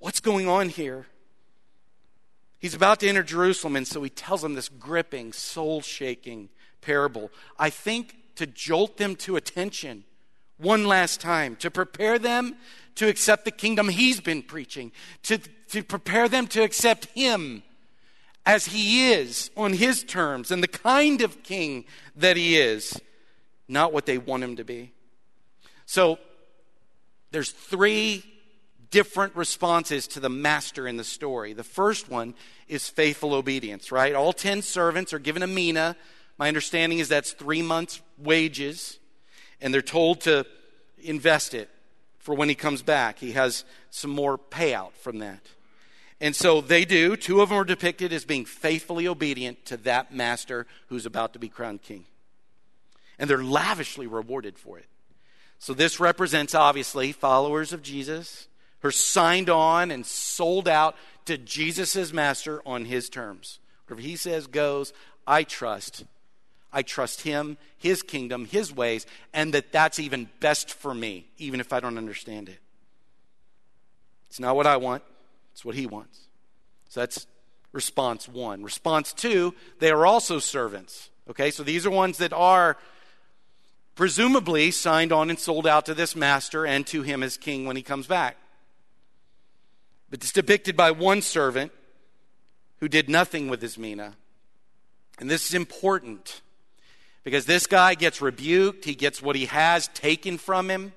What's 0.00 0.20
going 0.20 0.48
on 0.48 0.68
here? 0.68 1.06
He's 2.58 2.74
about 2.74 3.00
to 3.00 3.08
enter 3.08 3.22
Jerusalem, 3.22 3.76
and 3.76 3.86
so 3.86 4.02
he 4.02 4.10
tells 4.10 4.42
them 4.42 4.54
this 4.54 4.68
gripping, 4.68 5.32
soul 5.32 5.80
shaking 5.80 6.48
parable. 6.80 7.30
I 7.58 7.70
think 7.70 8.16
to 8.34 8.46
jolt 8.46 8.96
them 8.96 9.14
to 9.16 9.36
attention 9.36 10.04
one 10.58 10.84
last 10.86 11.20
time, 11.20 11.56
to 11.56 11.70
prepare 11.70 12.18
them 12.18 12.56
to 12.96 13.08
accept 13.08 13.44
the 13.44 13.50
kingdom 13.50 13.88
he's 13.88 14.20
been 14.20 14.42
preaching, 14.42 14.92
to, 15.24 15.38
to 15.68 15.84
prepare 15.84 16.28
them 16.28 16.46
to 16.48 16.62
accept 16.62 17.06
him 17.06 17.62
as 18.46 18.66
he 18.66 19.12
is 19.12 19.50
on 19.56 19.72
his 19.72 20.04
terms 20.04 20.50
and 20.50 20.62
the 20.62 20.68
kind 20.68 21.22
of 21.22 21.42
king 21.42 21.84
that 22.16 22.36
he 22.36 22.56
is, 22.56 23.00
not 23.68 23.92
what 23.92 24.06
they 24.06 24.18
want 24.18 24.44
him 24.44 24.56
to 24.56 24.64
be. 24.64 24.92
So 25.86 26.18
there's 27.30 27.50
three 27.50 28.24
different 28.90 29.34
responses 29.34 30.06
to 30.06 30.20
the 30.20 30.28
master 30.28 30.86
in 30.86 30.96
the 30.96 31.04
story. 31.04 31.52
The 31.52 31.64
first 31.64 32.08
one 32.08 32.34
is 32.68 32.88
faithful 32.88 33.34
obedience, 33.34 33.90
right? 33.90 34.14
All 34.14 34.32
10 34.32 34.62
servants 34.62 35.12
are 35.12 35.18
given 35.18 35.42
a 35.42 35.46
mina. 35.46 35.96
My 36.38 36.48
understanding 36.48 36.98
is 36.98 37.08
that's 37.08 37.32
three 37.32 37.62
months' 37.62 38.00
wages, 38.18 38.98
and 39.60 39.74
they're 39.74 39.82
told 39.82 40.20
to 40.22 40.46
invest 40.98 41.54
it 41.54 41.70
for 42.18 42.34
when 42.34 42.48
he 42.48 42.54
comes 42.54 42.82
back. 42.82 43.18
He 43.18 43.32
has 43.32 43.64
some 43.90 44.10
more 44.10 44.38
payout 44.38 44.92
from 44.92 45.18
that. 45.18 45.40
And 46.24 46.34
so 46.34 46.62
they 46.62 46.86
do. 46.86 47.18
Two 47.18 47.42
of 47.42 47.50
them 47.50 47.58
are 47.58 47.64
depicted 47.64 48.10
as 48.10 48.24
being 48.24 48.46
faithfully 48.46 49.06
obedient 49.06 49.66
to 49.66 49.76
that 49.76 50.10
master 50.10 50.66
who's 50.86 51.04
about 51.04 51.34
to 51.34 51.38
be 51.38 51.50
crowned 51.50 51.82
king. 51.82 52.06
And 53.18 53.28
they're 53.28 53.44
lavishly 53.44 54.06
rewarded 54.06 54.58
for 54.58 54.78
it. 54.78 54.86
So 55.58 55.74
this 55.74 56.00
represents, 56.00 56.54
obviously, 56.54 57.12
followers 57.12 57.74
of 57.74 57.82
Jesus 57.82 58.48
who 58.80 58.88
are 58.88 58.90
signed 58.90 59.50
on 59.50 59.90
and 59.90 60.06
sold 60.06 60.66
out 60.66 60.96
to 61.26 61.36
Jesus' 61.36 62.10
master 62.10 62.62
on 62.64 62.86
his 62.86 63.10
terms. 63.10 63.58
Whatever 63.86 64.00
he 64.00 64.16
says 64.16 64.46
goes. 64.46 64.94
I 65.26 65.42
trust. 65.42 66.04
I 66.72 66.80
trust 66.80 67.20
him, 67.20 67.58
his 67.76 68.02
kingdom, 68.02 68.46
his 68.46 68.74
ways, 68.74 69.04
and 69.34 69.52
that 69.52 69.72
that's 69.72 69.98
even 69.98 70.30
best 70.40 70.72
for 70.72 70.94
me, 70.94 71.26
even 71.36 71.60
if 71.60 71.70
I 71.70 71.80
don't 71.80 71.98
understand 71.98 72.48
it. 72.48 72.60
It's 74.30 74.40
not 74.40 74.56
what 74.56 74.66
I 74.66 74.78
want. 74.78 75.02
It's 75.54 75.64
what 75.64 75.76
he 75.76 75.86
wants. 75.86 76.18
So 76.88 77.00
that's 77.00 77.26
response 77.72 78.28
one. 78.28 78.64
Response 78.64 79.12
two, 79.12 79.54
they 79.78 79.90
are 79.90 80.04
also 80.04 80.40
servants. 80.40 81.10
Okay, 81.30 81.52
so 81.52 81.62
these 81.62 81.86
are 81.86 81.90
ones 81.90 82.18
that 82.18 82.32
are 82.32 82.76
presumably 83.94 84.72
signed 84.72 85.12
on 85.12 85.30
and 85.30 85.38
sold 85.38 85.66
out 85.66 85.86
to 85.86 85.94
this 85.94 86.16
master 86.16 86.66
and 86.66 86.84
to 86.88 87.02
him 87.02 87.22
as 87.22 87.36
king 87.36 87.66
when 87.66 87.76
he 87.76 87.82
comes 87.82 88.08
back. 88.08 88.36
But 90.10 90.22
it's 90.22 90.32
depicted 90.32 90.76
by 90.76 90.90
one 90.90 91.22
servant 91.22 91.70
who 92.80 92.88
did 92.88 93.08
nothing 93.08 93.48
with 93.48 93.62
his 93.62 93.78
mina. 93.78 94.16
And 95.20 95.30
this 95.30 95.46
is 95.46 95.54
important 95.54 96.42
because 97.22 97.46
this 97.46 97.68
guy 97.68 97.94
gets 97.94 98.20
rebuked, 98.20 98.84
he 98.84 98.96
gets 98.96 99.22
what 99.22 99.36
he 99.36 99.46
has 99.46 99.86
taken 99.88 100.36
from 100.36 100.68
him. 100.68 100.92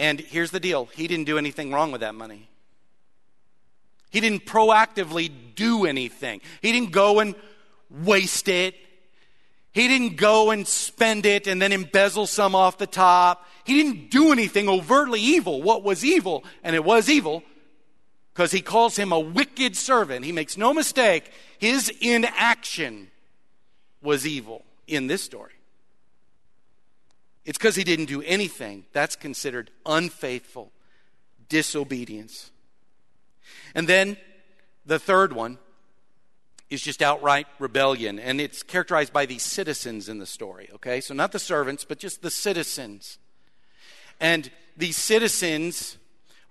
And 0.00 0.18
here's 0.18 0.50
the 0.50 0.60
deal 0.60 0.86
he 0.96 1.06
didn't 1.06 1.26
do 1.26 1.38
anything 1.38 1.72
wrong 1.72 1.92
with 1.92 2.00
that 2.00 2.16
money. 2.16 2.49
He 4.10 4.20
didn't 4.20 4.44
proactively 4.44 5.30
do 5.54 5.86
anything. 5.86 6.40
He 6.62 6.72
didn't 6.72 6.92
go 6.92 7.20
and 7.20 7.34
waste 7.90 8.48
it. 8.48 8.74
He 9.72 9.86
didn't 9.86 10.16
go 10.16 10.50
and 10.50 10.66
spend 10.66 11.26
it 11.26 11.46
and 11.46 11.62
then 11.62 11.72
embezzle 11.72 12.26
some 12.26 12.54
off 12.54 12.78
the 12.78 12.88
top. 12.88 13.46
He 13.64 13.74
didn't 13.82 14.10
do 14.10 14.32
anything 14.32 14.68
overtly 14.68 15.20
evil. 15.20 15.62
What 15.62 15.84
was 15.84 16.04
evil, 16.04 16.44
and 16.64 16.74
it 16.74 16.84
was 16.84 17.08
evil, 17.08 17.44
because 18.34 18.50
he 18.50 18.62
calls 18.62 18.96
him 18.96 19.12
a 19.12 19.20
wicked 19.20 19.76
servant. 19.76 20.24
He 20.24 20.32
makes 20.32 20.56
no 20.56 20.74
mistake, 20.74 21.30
his 21.58 21.88
inaction 22.00 23.10
was 24.02 24.26
evil 24.26 24.64
in 24.88 25.06
this 25.06 25.22
story. 25.22 25.52
It's 27.44 27.58
because 27.58 27.76
he 27.76 27.84
didn't 27.84 28.06
do 28.06 28.22
anything. 28.22 28.84
That's 28.92 29.14
considered 29.14 29.70
unfaithful 29.86 30.72
disobedience. 31.48 32.50
And 33.74 33.88
then 33.88 34.16
the 34.86 34.98
third 34.98 35.32
one 35.32 35.58
is 36.70 36.82
just 36.82 37.02
outright 37.02 37.46
rebellion. 37.58 38.18
And 38.18 38.40
it's 38.40 38.62
characterized 38.62 39.12
by 39.12 39.26
these 39.26 39.42
citizens 39.42 40.08
in 40.08 40.18
the 40.18 40.26
story, 40.26 40.70
okay? 40.74 41.00
So 41.00 41.14
not 41.14 41.32
the 41.32 41.38
servants, 41.38 41.84
but 41.84 41.98
just 41.98 42.22
the 42.22 42.30
citizens. 42.30 43.18
And 44.20 44.50
these 44.76 44.96
citizens 44.96 45.96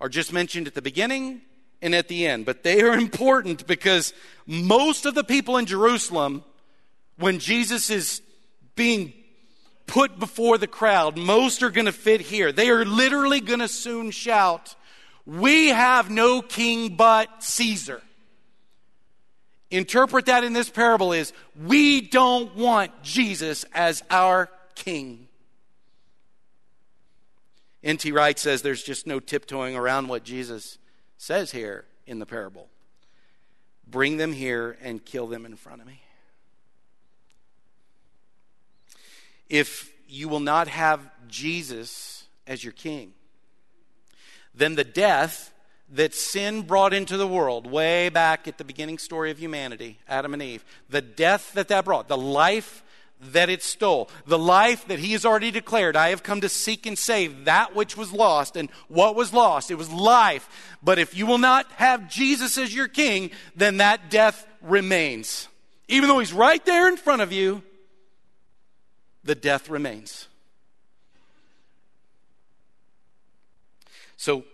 are 0.00 0.08
just 0.08 0.32
mentioned 0.32 0.66
at 0.66 0.74
the 0.74 0.82
beginning 0.82 1.42
and 1.82 1.94
at 1.94 2.08
the 2.08 2.26
end, 2.26 2.44
but 2.44 2.62
they 2.62 2.82
are 2.82 2.92
important 2.98 3.66
because 3.66 4.12
most 4.46 5.06
of 5.06 5.14
the 5.14 5.24
people 5.24 5.56
in 5.56 5.66
Jerusalem, 5.66 6.44
when 7.16 7.38
Jesus 7.38 7.90
is 7.90 8.20
being 8.74 9.12
put 9.86 10.18
before 10.18 10.58
the 10.58 10.66
crowd, 10.66 11.16
most 11.16 11.62
are 11.62 11.70
going 11.70 11.86
to 11.86 11.92
fit 11.92 12.20
here. 12.20 12.52
They 12.52 12.70
are 12.70 12.84
literally 12.84 13.40
going 13.40 13.60
to 13.60 13.68
soon 13.68 14.10
shout, 14.10 14.74
we 15.26 15.68
have 15.68 16.10
no 16.10 16.42
king 16.42 16.96
but 16.96 17.42
Caesar. 17.42 18.02
Interpret 19.70 20.26
that 20.26 20.42
in 20.42 20.52
this 20.52 20.68
parable 20.68 21.12
is 21.12 21.32
we 21.64 22.00
don't 22.00 22.56
want 22.56 23.02
Jesus 23.02 23.64
as 23.72 24.02
our 24.10 24.50
king. 24.74 25.28
N.T. 27.82 28.12
Wright 28.12 28.38
says 28.38 28.62
there's 28.62 28.82
just 28.82 29.06
no 29.06 29.20
tiptoeing 29.20 29.76
around 29.76 30.08
what 30.08 30.24
Jesus 30.24 30.78
says 31.16 31.52
here 31.52 31.84
in 32.06 32.18
the 32.18 32.26
parable. 32.26 32.68
Bring 33.86 34.16
them 34.16 34.32
here 34.32 34.76
and 34.82 35.04
kill 35.04 35.26
them 35.26 35.46
in 35.46 35.56
front 35.56 35.80
of 35.80 35.86
me. 35.86 36.02
If 39.48 39.92
you 40.08 40.28
will 40.28 40.40
not 40.40 40.68
have 40.68 41.00
Jesus 41.28 42.24
as 42.46 42.62
your 42.62 42.72
king, 42.72 43.12
than 44.54 44.74
the 44.74 44.84
death 44.84 45.52
that 45.92 46.14
sin 46.14 46.62
brought 46.62 46.94
into 46.94 47.16
the 47.16 47.26
world 47.26 47.66
way 47.66 48.08
back 48.08 48.46
at 48.46 48.58
the 48.58 48.64
beginning 48.64 48.98
story 48.98 49.30
of 49.30 49.38
humanity, 49.38 49.98
Adam 50.08 50.34
and 50.34 50.42
Eve. 50.42 50.64
The 50.88 51.02
death 51.02 51.52
that 51.54 51.68
that 51.68 51.84
brought, 51.84 52.08
the 52.08 52.16
life 52.16 52.84
that 53.32 53.50
it 53.50 53.62
stole, 53.62 54.08
the 54.26 54.38
life 54.38 54.86
that 54.88 54.98
he 54.98 55.12
has 55.12 55.26
already 55.26 55.50
declared, 55.50 55.96
I 55.96 56.10
have 56.10 56.22
come 56.22 56.40
to 56.40 56.48
seek 56.48 56.86
and 56.86 56.96
save 56.96 57.44
that 57.44 57.74
which 57.74 57.96
was 57.96 58.12
lost. 58.12 58.56
And 58.56 58.70
what 58.88 59.14
was 59.14 59.32
lost? 59.32 59.70
It 59.70 59.74
was 59.74 59.90
life. 59.90 60.48
But 60.82 60.98
if 60.98 61.16
you 61.16 61.26
will 61.26 61.38
not 61.38 61.70
have 61.72 62.08
Jesus 62.08 62.56
as 62.56 62.74
your 62.74 62.88
king, 62.88 63.30
then 63.54 63.78
that 63.78 64.10
death 64.10 64.46
remains. 64.62 65.48
Even 65.88 66.08
though 66.08 66.20
he's 66.20 66.32
right 66.32 66.64
there 66.64 66.88
in 66.88 66.96
front 66.96 67.20
of 67.20 67.32
you, 67.32 67.62
the 69.24 69.34
death 69.34 69.68
remains. 69.68 70.28
So 74.20 74.44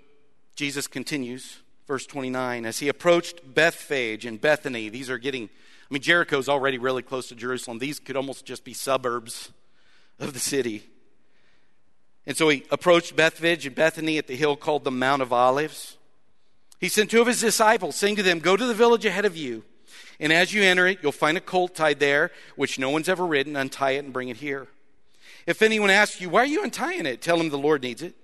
Jesus 0.54 0.86
continues, 0.86 1.58
verse 1.88 2.06
29, 2.06 2.64
as 2.64 2.78
he 2.78 2.86
approached 2.86 3.52
Bethphage 3.52 4.24
and 4.24 4.40
Bethany, 4.40 4.88
these 4.90 5.10
are 5.10 5.18
getting, 5.18 5.46
I 5.90 5.92
mean, 5.92 6.02
Jericho's 6.02 6.48
already 6.48 6.78
really 6.78 7.02
close 7.02 7.26
to 7.30 7.34
Jerusalem. 7.34 7.80
These 7.80 7.98
could 7.98 8.14
almost 8.14 8.44
just 8.44 8.62
be 8.62 8.72
suburbs 8.72 9.50
of 10.20 10.34
the 10.34 10.38
city. 10.38 10.84
And 12.28 12.36
so 12.36 12.48
he 12.48 12.62
approached 12.70 13.16
Bethphage 13.16 13.66
and 13.66 13.74
Bethany 13.74 14.18
at 14.18 14.28
the 14.28 14.36
hill 14.36 14.54
called 14.54 14.84
the 14.84 14.92
Mount 14.92 15.20
of 15.20 15.32
Olives. 15.32 15.96
He 16.78 16.88
sent 16.88 17.10
two 17.10 17.20
of 17.20 17.26
his 17.26 17.40
disciples, 17.40 17.96
saying 17.96 18.14
to 18.16 18.22
them, 18.22 18.38
Go 18.38 18.56
to 18.56 18.66
the 18.66 18.72
village 18.72 19.04
ahead 19.04 19.24
of 19.24 19.36
you. 19.36 19.64
And 20.20 20.32
as 20.32 20.54
you 20.54 20.62
enter 20.62 20.86
it, 20.86 21.00
you'll 21.02 21.10
find 21.10 21.36
a 21.36 21.40
colt 21.40 21.74
tied 21.74 21.98
there, 21.98 22.30
which 22.54 22.78
no 22.78 22.90
one's 22.90 23.08
ever 23.08 23.26
ridden. 23.26 23.56
Untie 23.56 23.92
it 23.92 24.04
and 24.04 24.12
bring 24.12 24.28
it 24.28 24.36
here. 24.36 24.68
If 25.44 25.60
anyone 25.60 25.90
asks 25.90 26.20
you, 26.20 26.30
Why 26.30 26.42
are 26.42 26.46
you 26.46 26.62
untying 26.62 27.04
it? 27.04 27.20
Tell 27.20 27.40
him 27.40 27.48
the 27.48 27.58
Lord 27.58 27.82
needs 27.82 28.02
it. 28.02 28.14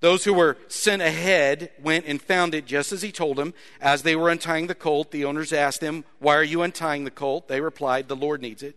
Those 0.00 0.24
who 0.24 0.32
were 0.32 0.56
sent 0.68 1.02
ahead 1.02 1.70
went 1.82 2.06
and 2.06 2.20
found 2.20 2.54
it 2.54 2.64
just 2.64 2.90
as 2.90 3.02
he 3.02 3.12
told 3.12 3.36
them. 3.36 3.52
As 3.80 4.02
they 4.02 4.16
were 4.16 4.30
untying 4.30 4.66
the 4.66 4.74
colt, 4.74 5.10
the 5.10 5.26
owners 5.26 5.52
asked 5.52 5.82
them, 5.82 6.04
Why 6.18 6.36
are 6.36 6.42
you 6.42 6.62
untying 6.62 7.04
the 7.04 7.10
colt? 7.10 7.48
They 7.48 7.60
replied, 7.60 8.08
The 8.08 8.16
Lord 8.16 8.40
needs 8.40 8.62
it. 8.62 8.76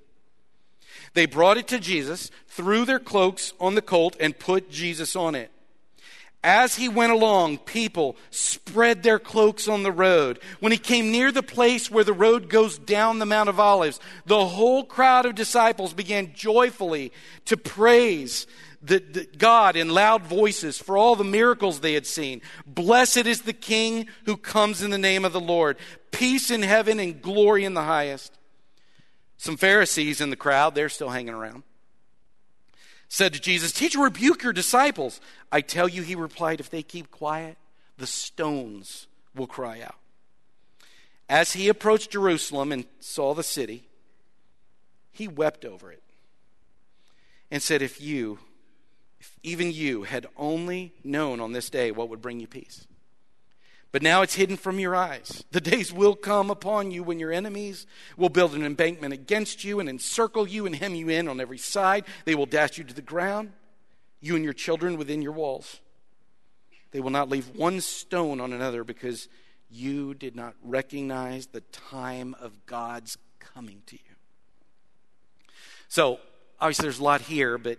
They 1.13 1.25
brought 1.25 1.57
it 1.57 1.67
to 1.69 1.79
Jesus, 1.79 2.29
threw 2.47 2.83
their 2.83 2.99
cloaks 2.99 3.53
on 3.59 3.75
the 3.75 3.81
colt, 3.81 4.17
and 4.19 4.37
put 4.37 4.69
Jesus 4.69 5.15
on 5.15 5.33
it. 5.33 5.49
As 6.43 6.75
he 6.75 6.89
went 6.89 7.13
along, 7.13 7.59
people 7.59 8.17
spread 8.29 9.01
their 9.01 9.19
cloaks 9.19 9.69
on 9.69 9.83
the 9.83 9.91
road. 9.91 10.39
When 10.59 10.73
he 10.73 10.77
came 10.77 11.09
near 11.09 11.31
the 11.31 11.41
place 11.41 11.89
where 11.89 12.03
the 12.03 12.11
road 12.11 12.49
goes 12.49 12.77
down 12.77 13.19
the 13.19 13.25
Mount 13.25 13.47
of 13.47 13.61
Olives, 13.61 13.99
the 14.25 14.45
whole 14.45 14.83
crowd 14.83 15.25
of 15.25 15.35
disciples 15.35 15.93
began 15.93 16.33
joyfully 16.33 17.13
to 17.45 17.55
praise 17.55 18.45
the, 18.81 18.99
the 18.99 19.25
God 19.37 19.77
in 19.77 19.87
loud 19.87 20.23
voices 20.23 20.77
for 20.77 20.97
all 20.97 21.15
the 21.15 21.23
miracles 21.23 21.79
they 21.79 21.93
had 21.93 22.05
seen. 22.05 22.41
Blessed 22.67 23.25
is 23.25 23.43
the 23.43 23.53
King 23.53 24.07
who 24.25 24.35
comes 24.35 24.81
in 24.81 24.91
the 24.91 24.97
name 24.97 25.23
of 25.23 25.31
the 25.31 25.39
Lord. 25.39 25.77
Peace 26.11 26.51
in 26.51 26.61
heaven 26.61 26.99
and 26.99 27.21
glory 27.21 27.63
in 27.63 27.73
the 27.73 27.83
highest. 27.83 28.37
Some 29.37 29.55
Pharisees 29.55 30.19
in 30.19 30.29
the 30.29 30.35
crowd, 30.35 30.75
they're 30.75 30.89
still 30.89 31.09
hanging 31.09 31.33
around 31.33 31.63
said 33.13 33.31
to 33.31 33.39
Jesus, 33.39 33.71
Teacher, 33.71 33.99
rebuke 33.99 34.41
your 34.41 34.53
disciples. 34.53 35.21
I 35.51 35.61
tell 35.61 35.87
you, 35.87 36.01
he 36.01 36.15
replied, 36.15 36.59
if 36.59 36.71
they 36.71 36.81
keep 36.81 37.11
quiet, 37.11 37.57
the 37.95 38.07
stones 38.07 39.05
will 39.35 39.45
cry 39.45 39.81
out. 39.81 39.97
As 41.29 41.53
he 41.53 41.69
approached 41.69 42.09
Jerusalem 42.09 42.71
and 42.71 42.85
saw 42.99 43.35
the 43.35 43.43
city, 43.43 43.83
he 45.11 45.27
wept 45.27 45.63
over 45.63 45.91
it 45.91 46.01
and 47.51 47.61
said, 47.61 47.83
If 47.83 48.01
you, 48.01 48.39
if 49.19 49.37
even 49.43 49.71
you, 49.71 50.03
had 50.03 50.25
only 50.35 50.91
known 51.03 51.39
on 51.39 51.51
this 51.51 51.69
day 51.69 51.91
what 51.91 52.09
would 52.09 52.21
bring 52.21 52.39
you 52.39 52.47
peace 52.47 52.87
but 53.93 54.01
now 54.01 54.23
it's 54.23 54.33
hidden 54.33 54.57
from 54.57 54.79
your 54.79 54.95
eyes. 54.95 55.43
The 55.51 55.61
days 55.61 55.93
will 55.93 56.15
come 56.15 56.49
upon 56.49 56.89
you 56.89 57.03
when 57.03 57.19
your 57.19 57.31
enemies 57.31 57.85
will 58.17 58.27
build 58.27 58.55
an 58.55 58.65
embankment 58.65 59.13
against 59.13 59.63
you 59.63 59.79
and 59.79 59.87
encircle 59.87 60.47
you 60.47 60.65
and 60.65 60.75
hem 60.75 60.95
you 60.95 61.09
in 61.09 61.27
on 61.27 61.39
every 61.39 61.59
side. 61.59 62.05
They 62.25 62.33
will 62.33 62.47
dash 62.47 62.79
you 62.79 62.83
to 62.85 62.93
the 62.93 63.03
ground, 63.03 63.51
you 64.19 64.35
and 64.35 64.43
your 64.43 64.53
children 64.53 64.97
within 64.97 65.21
your 65.21 65.31
walls. 65.31 65.79
They 66.89 67.01
will 67.01 67.11
not 67.11 67.29
leave 67.29 67.55
one 67.55 67.81
stone 67.81 68.41
on 68.41 68.51
another 68.51 68.83
because 68.83 69.29
you 69.69 70.15
did 70.15 70.35
not 70.35 70.55
recognize 70.63 71.45
the 71.45 71.61
time 71.61 72.35
of 72.39 72.65
God's 72.65 73.19
coming 73.37 73.83
to 73.85 73.95
you. 73.95 74.15
So, 75.87 76.19
obviously, 76.59 76.83
there's 76.83 76.99
a 76.99 77.03
lot 77.03 77.21
here, 77.21 77.59
but 77.59 77.77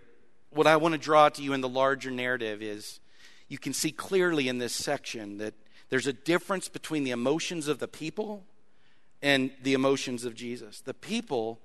what 0.49 0.65
I 0.65 0.77
want 0.77 0.93
to 0.93 0.97
draw 0.97 1.27
to 1.27 1.41
you 1.41 1.51
in 1.51 1.59
the 1.59 1.67
larger 1.67 2.09
narrative 2.09 2.61
is 2.61 3.01
you 3.49 3.57
can 3.57 3.73
see 3.73 3.91
clearly 3.91 4.47
in 4.47 4.59
this 4.59 4.73
section 4.73 5.39
that 5.39 5.53
there's 5.95 6.07
a 6.07 6.11
difference 6.11 6.67
between 6.67 7.05
the 7.05 7.11
emotions 7.11 7.69
of 7.69 7.79
the 7.79 7.87
people 7.87 8.43
and 9.21 9.49
the 9.63 9.73
emotions 9.73 10.25
of 10.25 10.35
Jesus. 10.35 10.81
The 10.81 10.93
people, 10.93 11.61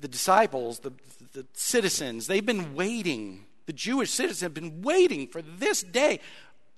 the 0.00 0.06
disciples, 0.06 0.78
the, 0.78 0.92
the 1.32 1.44
citizens, 1.54 2.28
they've 2.28 2.46
been 2.46 2.76
waiting. 2.76 3.46
The 3.66 3.72
Jewish 3.72 4.12
citizens 4.12 4.42
have 4.42 4.54
been 4.54 4.82
waiting 4.82 5.26
for 5.26 5.42
this 5.42 5.82
day. 5.82 6.20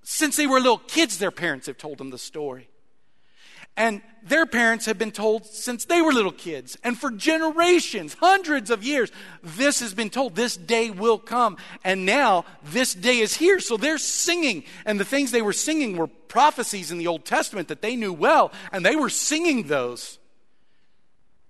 Since 0.05 0.37
they 0.37 0.47
were 0.47 0.59
little 0.59 0.79
kids, 0.79 1.19
their 1.19 1.31
parents 1.31 1.67
have 1.67 1.77
told 1.77 1.99
them 1.99 2.09
the 2.09 2.17
story. 2.17 2.71
And 3.77 4.01
their 4.23 4.47
parents 4.47 4.87
have 4.87 4.99
been 4.99 5.13
told 5.13 5.47
since 5.47 5.85
they 5.85 6.01
were 6.01 6.13
little 6.13 6.33
kids. 6.33 6.77
And 6.83 6.99
for 6.99 7.11
generations, 7.11 8.15
hundreds 8.15 8.71
of 8.71 8.83
years, 8.83 9.13
this 9.43 9.81
has 9.81 9.95
been 9.95 10.11
told. 10.11 10.35
This 10.35 10.57
day 10.57 10.91
will 10.91 11.19
come. 11.19 11.59
And 11.85 12.07
now 12.07 12.45
this 12.65 12.95
day 12.95 13.19
is 13.19 13.37
here. 13.37 13.61
So 13.61 13.77
they're 13.77 13.99
singing. 13.99 14.65
And 14.85 14.99
the 14.99 15.05
things 15.05 15.31
they 15.31 15.43
were 15.43 15.53
singing 15.53 15.97
were 15.97 16.07
prophecies 16.07 16.91
in 16.91 16.99
the 16.99 17.07
Old 17.07 17.25
Testament 17.25 17.69
that 17.69 17.83
they 17.83 17.97
knew 17.97 18.13
well. 18.13 18.51
And 18.73 18.85
they 18.85 18.97
were 18.97 19.11
singing 19.11 19.65
those. 19.65 20.19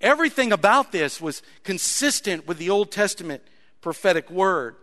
Everything 0.00 0.52
about 0.52 0.92
this 0.92 1.20
was 1.20 1.42
consistent 1.64 2.46
with 2.46 2.58
the 2.58 2.70
Old 2.70 2.90
Testament 2.90 3.42
prophetic 3.80 4.30
word. 4.30 4.76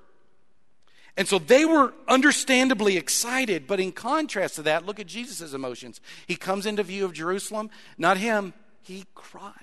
And 1.16 1.28
so 1.28 1.38
they 1.38 1.64
were 1.64 1.94
understandably 2.08 2.98
excited, 2.98 3.68
but 3.68 3.80
in 3.80 3.92
contrast 3.92 4.56
to 4.56 4.64
that, 4.64 4.86
look 4.86 5.00
at 5.00 5.06
Jesus' 5.06 5.54
emotions. 5.54 6.02
He 6.26 6.36
comes 6.36 6.66
into 6.66 6.82
view 6.82 7.06
of 7.06 7.14
Jerusalem, 7.14 7.70
not 7.98 8.18
him, 8.18 8.54
he 8.82 9.06
cries. 9.14 9.54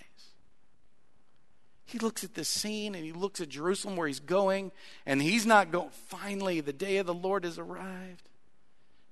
He 1.87 1.99
looks 1.99 2.23
at 2.23 2.35
this 2.35 2.49
scene 2.49 2.95
and 2.95 3.05
he 3.05 3.13
looks 3.13 3.41
at 3.41 3.49
Jerusalem 3.49 3.97
where 3.97 4.07
he's 4.07 4.21
going, 4.21 4.71
and 5.05 5.21
he's 5.21 5.45
not 5.45 5.73
going, 5.73 5.91
finally, 6.07 6.61
the 6.61 6.73
day 6.73 6.99
of 6.99 7.07
the 7.07 7.15
Lord 7.15 7.43
has 7.43 7.59
arrived. 7.59 8.29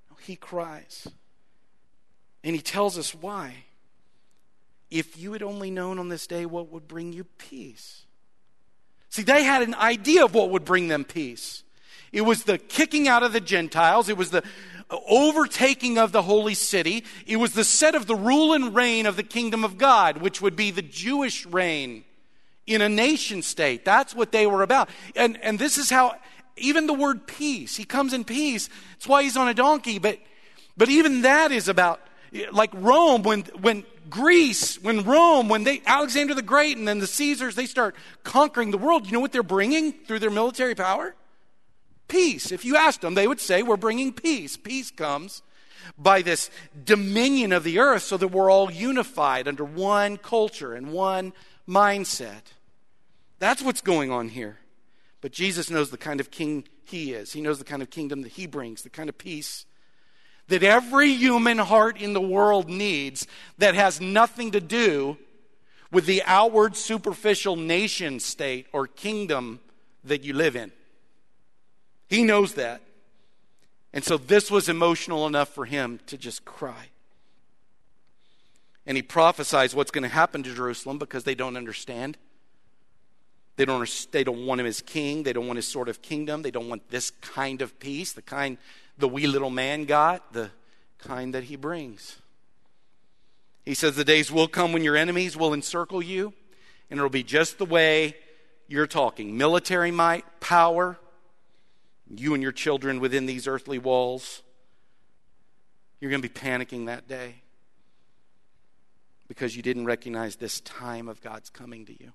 No, 0.08 0.16
he 0.22 0.36
cries. 0.36 1.08
And 2.44 2.54
he 2.54 2.62
tells 2.62 2.96
us 2.96 3.16
why. 3.16 3.64
If 4.92 5.18
you 5.18 5.32
had 5.32 5.42
only 5.42 5.72
known 5.72 5.98
on 5.98 6.08
this 6.08 6.28
day 6.28 6.46
what 6.46 6.70
would 6.70 6.86
bring 6.86 7.12
you 7.12 7.24
peace. 7.24 8.04
See, 9.10 9.22
they 9.22 9.42
had 9.42 9.62
an 9.62 9.74
idea 9.74 10.24
of 10.24 10.32
what 10.32 10.50
would 10.50 10.64
bring 10.64 10.86
them 10.86 11.04
peace. 11.04 11.64
It 12.12 12.22
was 12.22 12.44
the 12.44 12.58
kicking 12.58 13.08
out 13.08 13.22
of 13.22 13.32
the 13.32 13.40
Gentiles. 13.40 14.08
It 14.08 14.16
was 14.16 14.30
the 14.30 14.42
overtaking 14.90 15.98
of 15.98 16.12
the 16.12 16.22
holy 16.22 16.54
city. 16.54 17.04
It 17.26 17.36
was 17.36 17.52
the 17.52 17.64
set 17.64 17.94
of 17.94 18.06
the 18.06 18.16
rule 18.16 18.54
and 18.54 18.74
reign 18.74 19.06
of 19.06 19.16
the 19.16 19.22
kingdom 19.22 19.64
of 19.64 19.78
God, 19.78 20.18
which 20.18 20.40
would 20.40 20.56
be 20.56 20.70
the 20.70 20.82
Jewish 20.82 21.44
reign 21.46 22.04
in 22.66 22.80
a 22.80 22.88
nation 22.88 23.42
state. 23.42 23.84
That's 23.84 24.14
what 24.14 24.32
they 24.32 24.46
were 24.46 24.62
about. 24.62 24.88
And, 25.16 25.38
and 25.42 25.58
this 25.58 25.78
is 25.78 25.90
how, 25.90 26.16
even 26.56 26.86
the 26.86 26.94
word 26.94 27.26
peace, 27.26 27.76
he 27.76 27.84
comes 27.84 28.12
in 28.12 28.24
peace. 28.24 28.68
That's 28.92 29.06
why 29.06 29.22
he's 29.22 29.36
on 29.36 29.48
a 29.48 29.54
donkey. 29.54 29.98
But, 29.98 30.18
but 30.76 30.88
even 30.88 31.22
that 31.22 31.52
is 31.52 31.68
about, 31.68 32.00
like 32.52 32.70
Rome, 32.74 33.22
when, 33.22 33.42
when 33.60 33.84
Greece, 34.08 34.82
when 34.82 35.04
Rome, 35.04 35.48
when 35.48 35.64
they, 35.64 35.82
Alexander 35.86 36.34
the 36.34 36.42
Great 36.42 36.76
and 36.76 36.86
then 36.86 36.98
the 36.98 37.06
Caesars, 37.06 37.54
they 37.54 37.66
start 37.66 37.94
conquering 38.22 38.70
the 38.70 38.78
world, 38.78 39.06
you 39.06 39.12
know 39.12 39.20
what 39.20 39.32
they're 39.32 39.42
bringing 39.42 39.92
through 39.92 40.18
their 40.18 40.30
military 40.30 40.74
power? 40.74 41.14
Peace. 42.08 42.50
If 42.50 42.64
you 42.64 42.76
asked 42.76 43.02
them, 43.02 43.14
they 43.14 43.28
would 43.28 43.40
say, 43.40 43.62
We're 43.62 43.76
bringing 43.76 44.12
peace. 44.12 44.56
Peace 44.56 44.90
comes 44.90 45.42
by 45.96 46.22
this 46.22 46.50
dominion 46.84 47.52
of 47.52 47.64
the 47.64 47.78
earth 47.78 48.02
so 48.02 48.16
that 48.16 48.28
we're 48.28 48.50
all 48.50 48.70
unified 48.70 49.48
under 49.48 49.64
one 49.64 50.16
culture 50.16 50.74
and 50.74 50.92
one 50.92 51.32
mindset. 51.68 52.52
That's 53.38 53.62
what's 53.62 53.80
going 53.80 54.10
on 54.10 54.28
here. 54.28 54.58
But 55.20 55.32
Jesus 55.32 55.70
knows 55.70 55.90
the 55.90 55.98
kind 55.98 56.20
of 56.20 56.30
king 56.30 56.64
he 56.84 57.12
is. 57.12 57.32
He 57.32 57.40
knows 57.40 57.58
the 57.58 57.64
kind 57.64 57.82
of 57.82 57.90
kingdom 57.90 58.22
that 58.22 58.32
he 58.32 58.46
brings, 58.46 58.82
the 58.82 58.90
kind 58.90 59.08
of 59.08 59.18
peace 59.18 59.66
that 60.48 60.62
every 60.62 61.12
human 61.12 61.58
heart 61.58 62.00
in 62.00 62.14
the 62.14 62.20
world 62.20 62.68
needs 62.68 63.26
that 63.58 63.74
has 63.74 64.00
nothing 64.00 64.50
to 64.50 64.60
do 64.60 65.16
with 65.92 66.06
the 66.06 66.22
outward 66.24 66.76
superficial 66.76 67.56
nation 67.56 68.18
state 68.18 68.66
or 68.72 68.86
kingdom 68.86 69.60
that 70.04 70.24
you 70.24 70.32
live 70.32 70.56
in. 70.56 70.72
He 72.08 72.22
knows 72.22 72.54
that. 72.54 72.80
And 73.92 74.04
so 74.04 74.16
this 74.16 74.50
was 74.50 74.68
emotional 74.68 75.26
enough 75.26 75.48
for 75.48 75.64
him 75.64 76.00
to 76.06 76.16
just 76.16 76.44
cry. 76.44 76.88
And 78.86 78.96
he 78.96 79.02
prophesies 79.02 79.74
what's 79.74 79.90
going 79.90 80.02
to 80.02 80.08
happen 80.08 80.42
to 80.42 80.54
Jerusalem 80.54 80.98
because 80.98 81.24
they 81.24 81.34
don't 81.34 81.56
understand. 81.56 82.16
They 83.56 83.64
don't, 83.64 84.06
they 84.12 84.24
don't 84.24 84.46
want 84.46 84.60
him 84.60 84.66
as 84.66 84.80
king. 84.80 85.24
They 85.24 85.32
don't 85.32 85.46
want 85.46 85.56
his 85.56 85.66
sort 85.66 85.88
of 85.88 86.00
kingdom. 86.00 86.42
They 86.42 86.50
don't 86.50 86.68
want 86.68 86.88
this 86.90 87.10
kind 87.10 87.60
of 87.60 87.78
peace, 87.80 88.12
the 88.12 88.22
kind 88.22 88.56
the 88.98 89.08
wee 89.08 89.26
little 89.26 89.50
man 89.50 89.84
got, 89.84 90.32
the 90.32 90.50
kind 90.98 91.34
that 91.34 91.44
he 91.44 91.56
brings. 91.56 92.16
He 93.64 93.74
says, 93.74 93.96
The 93.96 94.04
days 94.04 94.30
will 94.30 94.48
come 94.48 94.72
when 94.72 94.82
your 94.82 94.96
enemies 94.96 95.36
will 95.36 95.54
encircle 95.54 96.02
you, 96.02 96.32
and 96.90 96.98
it'll 96.98 97.10
be 97.10 97.22
just 97.22 97.58
the 97.58 97.64
way 97.64 98.16
you're 98.66 98.86
talking 98.86 99.36
military 99.36 99.90
might, 99.90 100.24
power, 100.40 100.98
you 102.14 102.34
and 102.34 102.42
your 102.42 102.52
children 102.52 103.00
within 103.00 103.26
these 103.26 103.46
earthly 103.46 103.78
walls, 103.78 104.42
you're 106.00 106.10
going 106.10 106.22
to 106.22 106.28
be 106.28 106.34
panicking 106.34 106.86
that 106.86 107.08
day 107.08 107.36
because 109.26 109.56
you 109.56 109.62
didn't 109.62 109.84
recognize 109.84 110.36
this 110.36 110.60
time 110.60 111.08
of 111.08 111.20
God's 111.20 111.50
coming 111.50 111.84
to 111.86 111.92
you. 111.92 112.12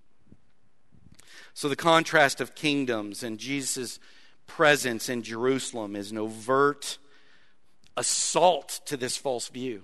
So, 1.53 1.69
the 1.69 1.75
contrast 1.75 2.41
of 2.41 2.55
kingdoms 2.55 3.23
and 3.23 3.37
Jesus' 3.37 3.99
presence 4.47 5.09
in 5.09 5.21
Jerusalem 5.21 5.95
is 5.95 6.11
an 6.11 6.17
overt 6.17 6.97
assault 7.95 8.81
to 8.85 8.97
this 8.97 9.17
false 9.17 9.47
view. 9.49 9.83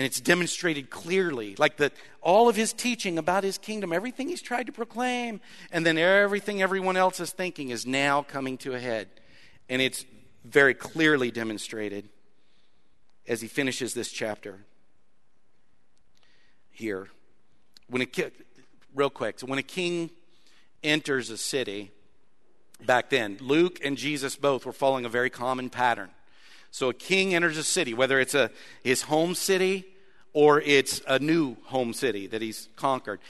And 0.00 0.06
it's 0.06 0.18
demonstrated 0.18 0.88
clearly, 0.88 1.56
like 1.58 1.76
that 1.76 1.92
all 2.22 2.48
of 2.48 2.56
his 2.56 2.72
teaching 2.72 3.18
about 3.18 3.44
his 3.44 3.58
kingdom, 3.58 3.92
everything 3.92 4.30
he's 4.30 4.40
tried 4.40 4.64
to 4.64 4.72
proclaim, 4.72 5.42
and 5.70 5.84
then 5.84 5.98
everything 5.98 6.62
everyone 6.62 6.96
else 6.96 7.20
is 7.20 7.32
thinking 7.32 7.68
is 7.68 7.84
now 7.84 8.22
coming 8.22 8.56
to 8.56 8.72
a 8.72 8.80
head. 8.80 9.08
And 9.68 9.82
it's 9.82 10.06
very 10.42 10.72
clearly 10.72 11.30
demonstrated 11.30 12.08
as 13.28 13.42
he 13.42 13.46
finishes 13.46 13.92
this 13.92 14.10
chapter 14.10 14.60
here. 16.70 17.10
When 17.90 18.00
a 18.00 18.06
real 18.94 19.10
quick, 19.10 19.38
so 19.38 19.46
when 19.48 19.58
a 19.58 19.62
king 19.62 20.08
enters 20.82 21.28
a 21.28 21.36
city 21.36 21.90
back 22.86 23.10
then, 23.10 23.36
Luke 23.38 23.80
and 23.84 23.98
Jesus 23.98 24.34
both 24.34 24.64
were 24.64 24.72
following 24.72 25.04
a 25.04 25.10
very 25.10 25.28
common 25.28 25.68
pattern. 25.68 26.08
So 26.70 26.90
a 26.90 26.94
king 26.94 27.34
enters 27.34 27.56
a 27.56 27.64
city, 27.64 27.94
whether 27.94 28.20
it's 28.20 28.34
a, 28.34 28.50
his 28.82 29.02
home 29.02 29.34
city 29.34 29.86
or 30.32 30.60
it's 30.60 31.02
a 31.06 31.18
new 31.18 31.56
home 31.64 31.92
city 31.92 32.26
that 32.28 32.42
he's 32.42 32.68
conquered. 32.76 33.20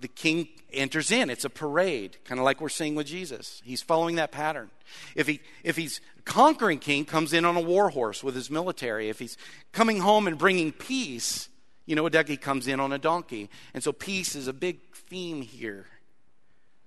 The 0.00 0.08
king 0.08 0.48
enters 0.72 1.10
in. 1.10 1.30
It's 1.30 1.44
a 1.44 1.50
parade, 1.50 2.16
kind 2.24 2.38
of 2.38 2.44
like 2.44 2.60
we're 2.60 2.68
seeing 2.68 2.94
with 2.94 3.06
Jesus. 3.06 3.60
He's 3.64 3.82
following 3.82 4.16
that 4.16 4.30
pattern. 4.30 4.70
If, 5.14 5.26
he, 5.26 5.40
if 5.64 5.76
he's 5.76 6.00
conquering 6.24 6.78
king 6.78 7.04
comes 7.04 7.32
in 7.32 7.44
on 7.44 7.56
a 7.56 7.60
war 7.60 7.90
horse 7.90 8.22
with 8.22 8.34
his 8.34 8.50
military. 8.50 9.08
If 9.08 9.18
he's 9.18 9.36
coming 9.72 10.00
home 10.00 10.26
and 10.26 10.38
bringing 10.38 10.72
peace, 10.72 11.48
you 11.86 11.96
know, 11.96 12.06
he 12.06 12.36
comes 12.36 12.68
in 12.68 12.80
on 12.80 12.92
a 12.92 12.98
donkey. 12.98 13.50
And 13.74 13.82
so 13.82 13.92
peace 13.92 14.34
is 14.34 14.46
a 14.46 14.52
big 14.52 14.80
theme 14.94 15.42
here 15.42 15.86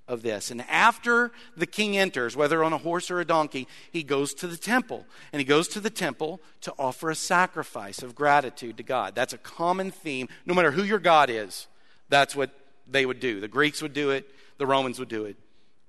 of 0.07 0.21
this. 0.21 0.51
And 0.51 0.61
after 0.63 1.31
the 1.55 1.65
king 1.65 1.97
enters, 1.97 2.35
whether 2.35 2.63
on 2.63 2.73
a 2.73 2.77
horse 2.77 3.09
or 3.09 3.19
a 3.19 3.25
donkey, 3.25 3.67
he 3.91 4.03
goes 4.03 4.33
to 4.35 4.47
the 4.47 4.57
temple. 4.57 5.05
And 5.31 5.39
he 5.39 5.45
goes 5.45 5.67
to 5.69 5.79
the 5.79 5.89
temple 5.89 6.41
to 6.61 6.73
offer 6.77 7.09
a 7.09 7.15
sacrifice 7.15 8.03
of 8.03 8.15
gratitude 8.15 8.77
to 8.77 8.83
God. 8.83 9.15
That's 9.15 9.33
a 9.33 9.37
common 9.37 9.91
theme. 9.91 10.27
No 10.45 10.53
matter 10.53 10.71
who 10.71 10.83
your 10.83 10.99
God 10.99 11.29
is, 11.29 11.67
that's 12.09 12.35
what 12.35 12.51
they 12.87 13.05
would 13.05 13.19
do. 13.19 13.39
The 13.39 13.47
Greeks 13.47 13.81
would 13.81 13.93
do 13.93 14.11
it, 14.11 14.29
the 14.57 14.67
Romans 14.67 14.99
would 14.99 15.09
do 15.09 15.25
it. 15.25 15.37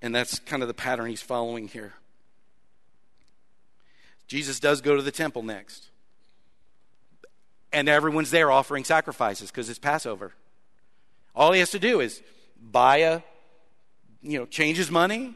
And 0.00 0.14
that's 0.14 0.38
kind 0.38 0.62
of 0.62 0.68
the 0.68 0.74
pattern 0.74 1.08
he's 1.08 1.22
following 1.22 1.68
here. 1.68 1.94
Jesus 4.26 4.60
does 4.60 4.80
go 4.80 4.96
to 4.96 5.02
the 5.02 5.10
temple 5.10 5.42
next. 5.42 5.88
And 7.72 7.88
everyone's 7.88 8.30
there 8.30 8.52
offering 8.52 8.84
sacrifices 8.84 9.50
because 9.50 9.68
it's 9.68 9.78
Passover. 9.78 10.34
All 11.34 11.52
he 11.52 11.58
has 11.58 11.72
to 11.72 11.78
do 11.80 12.00
is 12.00 12.22
buy 12.60 12.98
a 12.98 13.22
you 14.24 14.38
know, 14.38 14.46
change 14.46 14.78
his 14.78 14.90
money, 14.90 15.34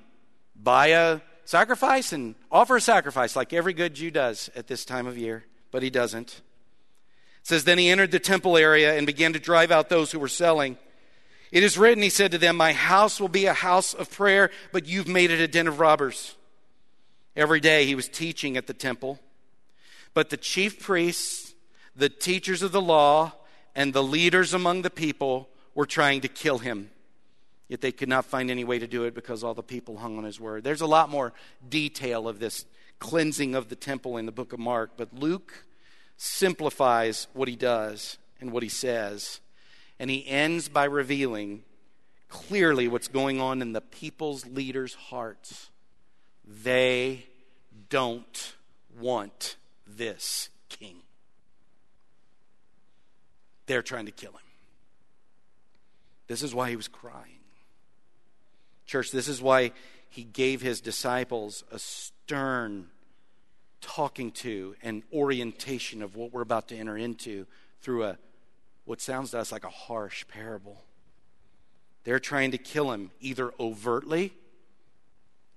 buy 0.57 0.89
a 0.89 1.21
sacrifice, 1.45 2.13
and 2.13 2.35
offer 2.51 2.77
a 2.77 2.81
sacrifice 2.81 3.37
like 3.37 3.53
every 3.53 3.75
good 3.75 3.95
Jew 3.95 4.11
does 4.11 4.51
at 4.57 4.67
this 4.67 4.85
time 4.85 5.07
of 5.07 5.19
year, 5.19 5.45
but 5.71 5.83
he 5.83 5.91
doesn't. 5.91 6.41
It 7.41 7.47
says, 7.47 7.65
Then 7.65 7.79
he 7.79 7.91
entered 7.91 8.11
the 8.11 8.19
temple 8.19 8.57
area 8.57 8.97
and 8.97 9.07
began 9.07 9.35
to 9.35 9.39
drive 9.39 9.71
out 9.71 9.91
those 9.91 10.11
who 10.11 10.19
were 10.19 10.27
selling. 10.27 10.79
It 11.53 11.63
is 11.63 11.79
written, 11.79 12.03
he 12.03 12.11
said 12.11 12.33
to 12.33 12.39
them, 12.39 12.57
My 12.57 12.73
house 12.73 13.21
will 13.21 13.29
be 13.29 13.47
a 13.47 13.55
house 13.55 13.93
of 13.93 14.11
prayer, 14.11 14.51
but 14.73 14.87
you've 14.87 15.09
made 15.09 15.31
it 15.31 15.41
a 15.41 15.49
den 15.49 15.67
of 15.67 15.81
robbers. 15.81 16.35
Every 17.37 17.61
day 17.61 17.85
he 17.85 17.95
was 17.95 18.09
teaching 18.09 18.57
at 18.57 18.67
the 18.67 18.75
temple. 18.75 19.21
But 20.15 20.31
the 20.31 20.37
chief 20.39 20.81
priests, 20.81 21.55
the 21.95 22.09
teachers 22.09 22.63
of 22.63 22.73
the 22.73 22.81
law, 22.81 23.33
and 23.75 23.93
the 23.93 24.03
leaders 24.03 24.55
among 24.55 24.83
the 24.83 24.91
people 24.91 25.49
were 25.75 25.87
trying 25.87 26.23
to 26.23 26.29
kill 26.29 26.59
him. 26.59 26.91
Yet 27.69 27.83
they 27.83 27.93
could 27.93 28.09
not 28.09 28.25
find 28.25 28.51
any 28.51 28.65
way 28.65 28.79
to 28.79 28.87
do 28.87 29.05
it 29.05 29.15
because 29.15 29.45
all 29.45 29.55
the 29.55 29.63
people 29.63 29.99
hung 29.99 30.17
on 30.17 30.25
his 30.25 30.41
word. 30.41 30.65
There's 30.65 30.81
a 30.81 30.87
lot 30.87 31.11
more 31.11 31.33
detail 31.69 32.27
of 32.27 32.39
this 32.39 32.65
cleansing 32.99 33.55
of 33.55 33.69
the 33.69 33.77
temple 33.77 34.17
in 34.17 34.27
the 34.27 34.33
book 34.33 34.53
of 34.53 34.59
Mark, 34.59 34.93
but 34.97 35.13
Luke 35.15 35.65
simplifies 36.17 37.29
what 37.35 37.47
he 37.47 37.57
does 37.57 38.19
and 38.41 38.53
what 38.53 38.63
he 38.63 38.69
says. 38.69 39.41
And 39.99 40.11
he 40.11 40.27
ends 40.27 40.69
by 40.69 40.85
revealing 40.85 41.63
clearly 42.29 42.89
what's 42.89 43.09
going 43.09 43.41
on 43.41 43.61
in 43.63 43.73
the 43.73 43.81
people's 43.81 44.47
leaders' 44.47 44.95
hearts. 44.95 45.71
They 46.45 47.27
don't 47.91 48.55
want 48.99 49.57
this 49.87 50.49
king. 50.69 50.97
They're 53.67 53.83
trying 53.83 54.07
to 54.07 54.13
kill 54.13 54.33
him. 54.33 54.39
This 56.27 56.43
is 56.43 56.55
why 56.55 56.71
he 56.71 56.77
was 56.77 56.89
crying. 56.89 57.38
Church, 58.89 59.13
this 59.13 59.29
is 59.29 59.43
why 59.43 59.73
he 60.09 60.25
gave 60.25 60.63
his 60.63 60.81
disciples 60.81 61.63
a 61.71 61.79
stern 61.79 62.89
talking 63.83 64.33
to 64.33 64.75
and 64.83 65.03
orientation 65.13 66.03
of 66.03 66.17
what 66.17 66.33
we're 66.33 66.41
about 66.41 66.69
to 66.69 66.77
enter 66.77 66.97
into 66.97 67.47
through 67.83 68.05
a 68.05 68.19
what 68.87 69.03
sounds 69.03 69.33
to 69.33 69.39
us 69.39 69.53
like 69.53 69.65
a 69.65 69.71
harsh 69.71 70.27
parable. 70.27 70.83
They're 72.05 72.19
trying 72.19 72.53
to 72.53 72.59
kill 72.59 72.91
him 72.91 73.11
either 73.21 73.53
overtly, 73.61 74.33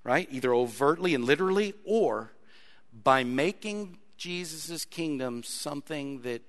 right? 0.04 0.28
Either 0.30 0.54
overtly 0.54 1.16
and 1.16 1.24
literally, 1.24 1.74
or 1.86 2.34
by 2.92 3.24
making 3.24 4.00
Jesus' 4.18 4.84
kingdom 4.84 5.44
something 5.44 6.24
that 6.24 6.42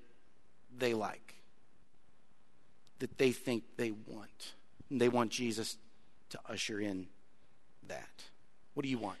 they 0.77 0.93
like, 0.93 1.35
that 2.99 3.17
they 3.17 3.31
think 3.31 3.63
they 3.77 3.91
want. 3.91 4.55
And 4.89 4.99
they 4.99 5.07
want 5.07 5.31
Jesus 5.31 5.77
to 6.33 6.39
usher 6.49 6.79
in 6.79 7.05
that? 7.87 8.23
What 8.73 8.83
do 8.83 8.89
you 8.89 8.97
want? 8.97 9.19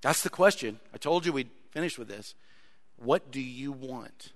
That's 0.00 0.22
the 0.22 0.30
question. 0.30 0.80
I 0.92 0.98
told 0.98 1.24
you 1.24 1.32
we'd 1.32 1.50
finish 1.70 1.96
with 1.96 2.08
this. 2.08 2.34
What 2.96 3.30
do 3.30 3.40
you 3.40 3.70
want? 3.70 4.32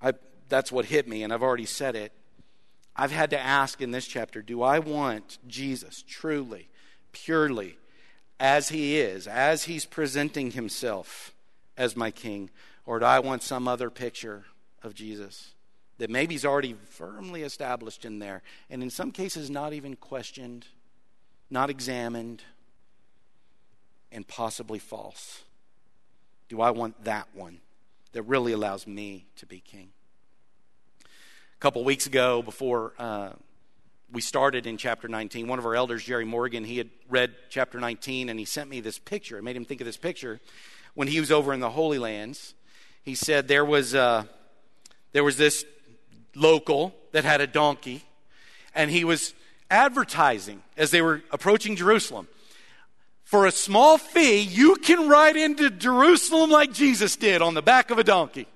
I, 0.00 0.12
that's 0.48 0.70
what 0.70 0.84
hit 0.86 1.08
me, 1.08 1.24
and 1.24 1.32
I've 1.32 1.42
already 1.42 1.66
said 1.66 1.96
it. 1.96 2.12
I've 2.94 3.10
had 3.10 3.30
to 3.30 3.38
ask 3.38 3.80
in 3.80 3.90
this 3.90 4.06
chapter 4.06 4.42
do 4.42 4.62
I 4.62 4.78
want 4.78 5.38
Jesus 5.48 6.04
truly, 6.06 6.68
purely, 7.10 7.78
as 8.38 8.68
he 8.68 8.98
is, 8.98 9.26
as 9.26 9.64
he's 9.64 9.86
presenting 9.86 10.52
himself 10.52 11.34
as 11.76 11.96
my 11.96 12.12
king, 12.12 12.50
or 12.86 13.00
do 13.00 13.06
I 13.06 13.18
want 13.18 13.42
some 13.42 13.66
other 13.66 13.90
picture 13.90 14.44
of 14.82 14.94
Jesus 14.94 15.54
that 15.98 16.10
maybe 16.10 16.34
he's 16.34 16.44
already 16.44 16.74
firmly 16.90 17.42
established 17.42 18.04
in 18.04 18.20
there, 18.20 18.42
and 18.70 18.82
in 18.82 18.90
some 18.90 19.10
cases, 19.10 19.50
not 19.50 19.72
even 19.72 19.96
questioned, 19.96 20.66
not 21.50 21.70
examined, 21.70 22.42
and 24.10 24.26
possibly 24.26 24.78
false? 24.78 25.42
Do 26.48 26.60
I 26.60 26.70
want 26.70 27.04
that 27.04 27.28
one 27.34 27.58
that 28.12 28.22
really 28.22 28.52
allows 28.52 28.86
me 28.86 29.26
to 29.36 29.46
be 29.46 29.58
king? 29.58 29.90
A 31.04 31.60
couple 31.60 31.82
weeks 31.84 32.06
ago, 32.06 32.42
before 32.42 32.92
uh, 32.98 33.30
we 34.12 34.20
started 34.20 34.66
in 34.66 34.76
chapter 34.76 35.08
19, 35.08 35.48
one 35.48 35.58
of 35.58 35.66
our 35.66 35.74
elders, 35.74 36.04
Jerry 36.04 36.24
Morgan, 36.24 36.62
he 36.62 36.78
had 36.78 36.90
read 37.08 37.34
chapter 37.50 37.80
19 37.80 38.28
and 38.28 38.38
he 38.38 38.44
sent 38.44 38.70
me 38.70 38.80
this 38.80 38.98
picture. 39.00 39.36
It 39.36 39.42
made 39.42 39.56
him 39.56 39.64
think 39.64 39.80
of 39.80 39.84
this 39.84 39.96
picture 39.96 40.40
when 40.94 41.08
he 41.08 41.18
was 41.18 41.32
over 41.32 41.52
in 41.52 41.58
the 41.58 41.70
Holy 41.70 41.98
Lands. 41.98 42.54
He 43.02 43.16
said 43.16 43.48
there 43.48 43.64
was. 43.64 43.96
Uh, 43.96 44.26
there 45.12 45.24
was 45.24 45.36
this 45.36 45.64
local 46.34 46.94
that 47.12 47.24
had 47.24 47.40
a 47.40 47.46
donkey, 47.46 48.04
and 48.74 48.90
he 48.90 49.04
was 49.04 49.34
advertising 49.70 50.62
as 50.76 50.90
they 50.90 51.02
were 51.02 51.22
approaching 51.30 51.76
Jerusalem. 51.76 52.28
For 53.24 53.46
a 53.46 53.52
small 53.52 53.98
fee, 53.98 54.40
you 54.40 54.76
can 54.76 55.08
ride 55.08 55.36
into 55.36 55.68
Jerusalem 55.70 56.50
like 56.50 56.72
Jesus 56.72 57.16
did 57.16 57.42
on 57.42 57.54
the 57.54 57.62
back 57.62 57.90
of 57.90 57.98
a 57.98 58.04
donkey. 58.04 58.46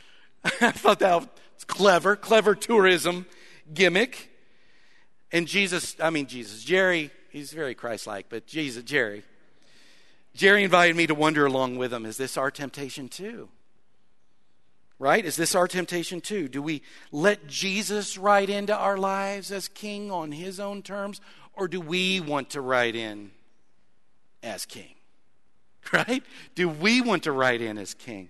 I 0.44 0.70
thought 0.70 1.00
that 1.00 1.20
was 1.20 1.64
clever, 1.66 2.16
clever 2.16 2.54
tourism 2.54 3.26
gimmick. 3.72 4.30
And 5.30 5.46
Jesus, 5.46 5.94
I 6.00 6.08
mean, 6.10 6.26
Jesus, 6.26 6.64
Jerry, 6.64 7.10
he's 7.30 7.52
very 7.52 7.74
Christ 7.74 8.06
like, 8.06 8.30
but 8.30 8.46
Jesus, 8.46 8.82
Jerry, 8.82 9.24
Jerry 10.34 10.64
invited 10.64 10.96
me 10.96 11.06
to 11.06 11.14
wander 11.14 11.44
along 11.44 11.76
with 11.76 11.92
him. 11.92 12.06
Is 12.06 12.16
this 12.16 12.36
our 12.36 12.50
temptation 12.50 13.08
too? 13.08 13.48
Right? 14.98 15.24
Is 15.24 15.36
this 15.36 15.54
our 15.54 15.68
temptation 15.68 16.20
too? 16.20 16.48
Do 16.48 16.60
we 16.60 16.82
let 17.12 17.46
Jesus 17.46 18.18
ride 18.18 18.50
into 18.50 18.76
our 18.76 18.98
lives 18.98 19.52
as 19.52 19.68
king 19.68 20.10
on 20.10 20.32
his 20.32 20.58
own 20.58 20.82
terms, 20.82 21.20
or 21.54 21.68
do 21.68 21.80
we 21.80 22.18
want 22.20 22.50
to 22.50 22.60
ride 22.60 22.96
in 22.96 23.30
as 24.42 24.64
king? 24.64 24.94
Right? 25.90 26.22
Do 26.54 26.68
we 26.68 27.00
want 27.00 27.22
to 27.22 27.32
ride 27.32 27.62
in 27.62 27.78
as 27.78 27.94
king? 27.94 28.28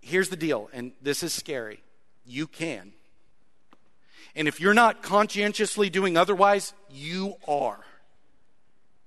Here's 0.00 0.28
the 0.28 0.36
deal, 0.36 0.70
and 0.72 0.92
this 1.02 1.24
is 1.24 1.32
scary. 1.32 1.82
You 2.24 2.46
can. 2.46 2.92
And 4.36 4.46
if 4.46 4.60
you're 4.60 4.72
not 4.72 5.02
conscientiously 5.02 5.90
doing 5.90 6.16
otherwise, 6.16 6.74
you 6.90 7.34
are. 7.48 7.80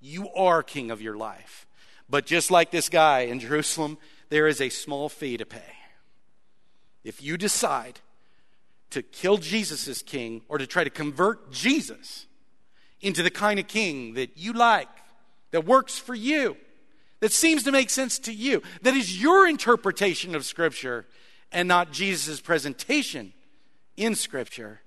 You 0.01 0.29
are 0.33 0.61
king 0.61 0.91
of 0.91 1.01
your 1.01 1.15
life. 1.15 1.65
But 2.09 2.25
just 2.25 2.51
like 2.51 2.71
this 2.71 2.89
guy 2.89 3.21
in 3.21 3.39
Jerusalem, 3.39 3.97
there 4.29 4.47
is 4.47 4.59
a 4.59 4.67
small 4.67 5.07
fee 5.07 5.37
to 5.37 5.45
pay. 5.45 5.61
If 7.03 7.21
you 7.21 7.37
decide 7.37 7.99
to 8.91 9.01
kill 9.01 9.37
Jesus 9.37 9.87
as 9.87 10.01
king 10.01 10.41
or 10.47 10.57
to 10.57 10.67
try 10.67 10.83
to 10.83 10.89
convert 10.89 11.51
Jesus 11.51 12.27
into 13.01 13.23
the 13.23 13.31
kind 13.31 13.59
of 13.59 13.67
king 13.67 14.13
that 14.13 14.37
you 14.37 14.53
like, 14.53 14.87
that 15.51 15.65
works 15.65 15.97
for 15.97 16.15
you, 16.15 16.57
that 17.19 17.31
seems 17.31 17.63
to 17.63 17.71
make 17.71 17.89
sense 17.89 18.19
to 18.19 18.33
you, 18.33 18.61
that 18.81 18.93
is 18.93 19.21
your 19.21 19.47
interpretation 19.47 20.35
of 20.35 20.45
Scripture 20.45 21.05
and 21.51 21.67
not 21.67 21.91
Jesus' 21.91 22.41
presentation 22.41 23.33
in 23.97 24.15
Scripture, 24.15 24.81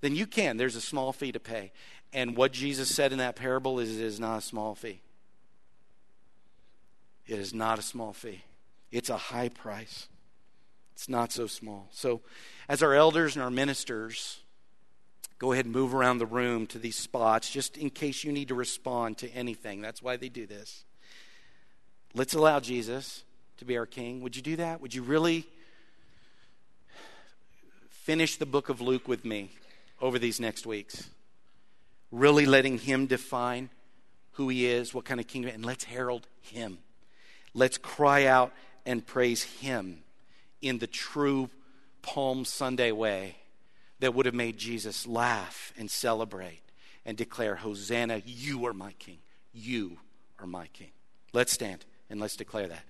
then 0.00 0.14
you 0.14 0.26
can. 0.26 0.56
There's 0.56 0.76
a 0.76 0.80
small 0.80 1.12
fee 1.12 1.32
to 1.32 1.40
pay. 1.40 1.72
And 2.12 2.36
what 2.36 2.52
Jesus 2.52 2.92
said 2.94 3.12
in 3.12 3.18
that 3.18 3.36
parable 3.36 3.78
is 3.78 3.96
it 3.96 4.04
is 4.04 4.18
not 4.18 4.38
a 4.38 4.42
small 4.42 4.74
fee. 4.74 5.00
It 7.26 7.38
is 7.38 7.54
not 7.54 7.78
a 7.78 7.82
small 7.82 8.12
fee, 8.12 8.42
it's 8.90 9.10
a 9.10 9.16
high 9.16 9.48
price. 9.48 10.08
It's 11.00 11.08
not 11.08 11.32
so 11.32 11.46
small. 11.46 11.88
So, 11.92 12.20
as 12.68 12.82
our 12.82 12.92
elders 12.92 13.34
and 13.34 13.42
our 13.42 13.50
ministers 13.50 14.40
go 15.38 15.50
ahead 15.52 15.64
and 15.64 15.72
move 15.72 15.94
around 15.94 16.18
the 16.18 16.26
room 16.26 16.66
to 16.66 16.78
these 16.78 16.96
spots, 16.96 17.48
just 17.48 17.78
in 17.78 17.88
case 17.88 18.22
you 18.22 18.32
need 18.32 18.48
to 18.48 18.54
respond 18.54 19.16
to 19.16 19.30
anything, 19.30 19.80
that's 19.80 20.02
why 20.02 20.18
they 20.18 20.28
do 20.28 20.46
this. 20.46 20.84
Let's 22.12 22.34
allow 22.34 22.60
Jesus 22.60 23.24
to 23.56 23.64
be 23.64 23.78
our 23.78 23.86
king. 23.86 24.20
Would 24.20 24.36
you 24.36 24.42
do 24.42 24.56
that? 24.56 24.82
Would 24.82 24.94
you 24.94 25.02
really 25.02 25.46
finish 27.88 28.36
the 28.36 28.44
book 28.44 28.68
of 28.68 28.82
Luke 28.82 29.08
with 29.08 29.24
me 29.24 29.52
over 30.02 30.18
these 30.18 30.38
next 30.38 30.66
weeks? 30.66 31.08
really 32.12 32.44
letting 32.44 32.76
Him 32.76 33.06
define 33.06 33.70
who 34.32 34.50
He 34.50 34.66
is, 34.66 34.92
what 34.92 35.06
kind 35.06 35.18
of 35.18 35.26
kingdom, 35.26 35.52
and 35.54 35.64
let's 35.64 35.84
herald 35.84 36.26
Him. 36.42 36.76
Let's 37.54 37.78
cry 37.78 38.26
out 38.26 38.52
and 38.84 39.06
praise 39.06 39.44
Him 39.44 40.02
in 40.62 40.78
the 40.78 40.86
true 40.86 41.50
Palm 42.02 42.44
Sunday 42.44 42.92
way 42.92 43.36
that 44.00 44.14
would 44.14 44.26
have 44.26 44.34
made 44.34 44.56
Jesus 44.56 45.06
laugh 45.06 45.72
and 45.76 45.90
celebrate 45.90 46.62
and 47.04 47.16
declare, 47.16 47.56
Hosanna, 47.56 48.22
you 48.24 48.66
are 48.66 48.72
my 48.72 48.92
King. 48.92 49.18
You 49.52 49.98
are 50.38 50.46
my 50.46 50.66
King. 50.68 50.90
Let's 51.32 51.52
stand 51.52 51.84
and 52.08 52.20
let's 52.20 52.36
declare 52.36 52.68
that. 52.68 52.78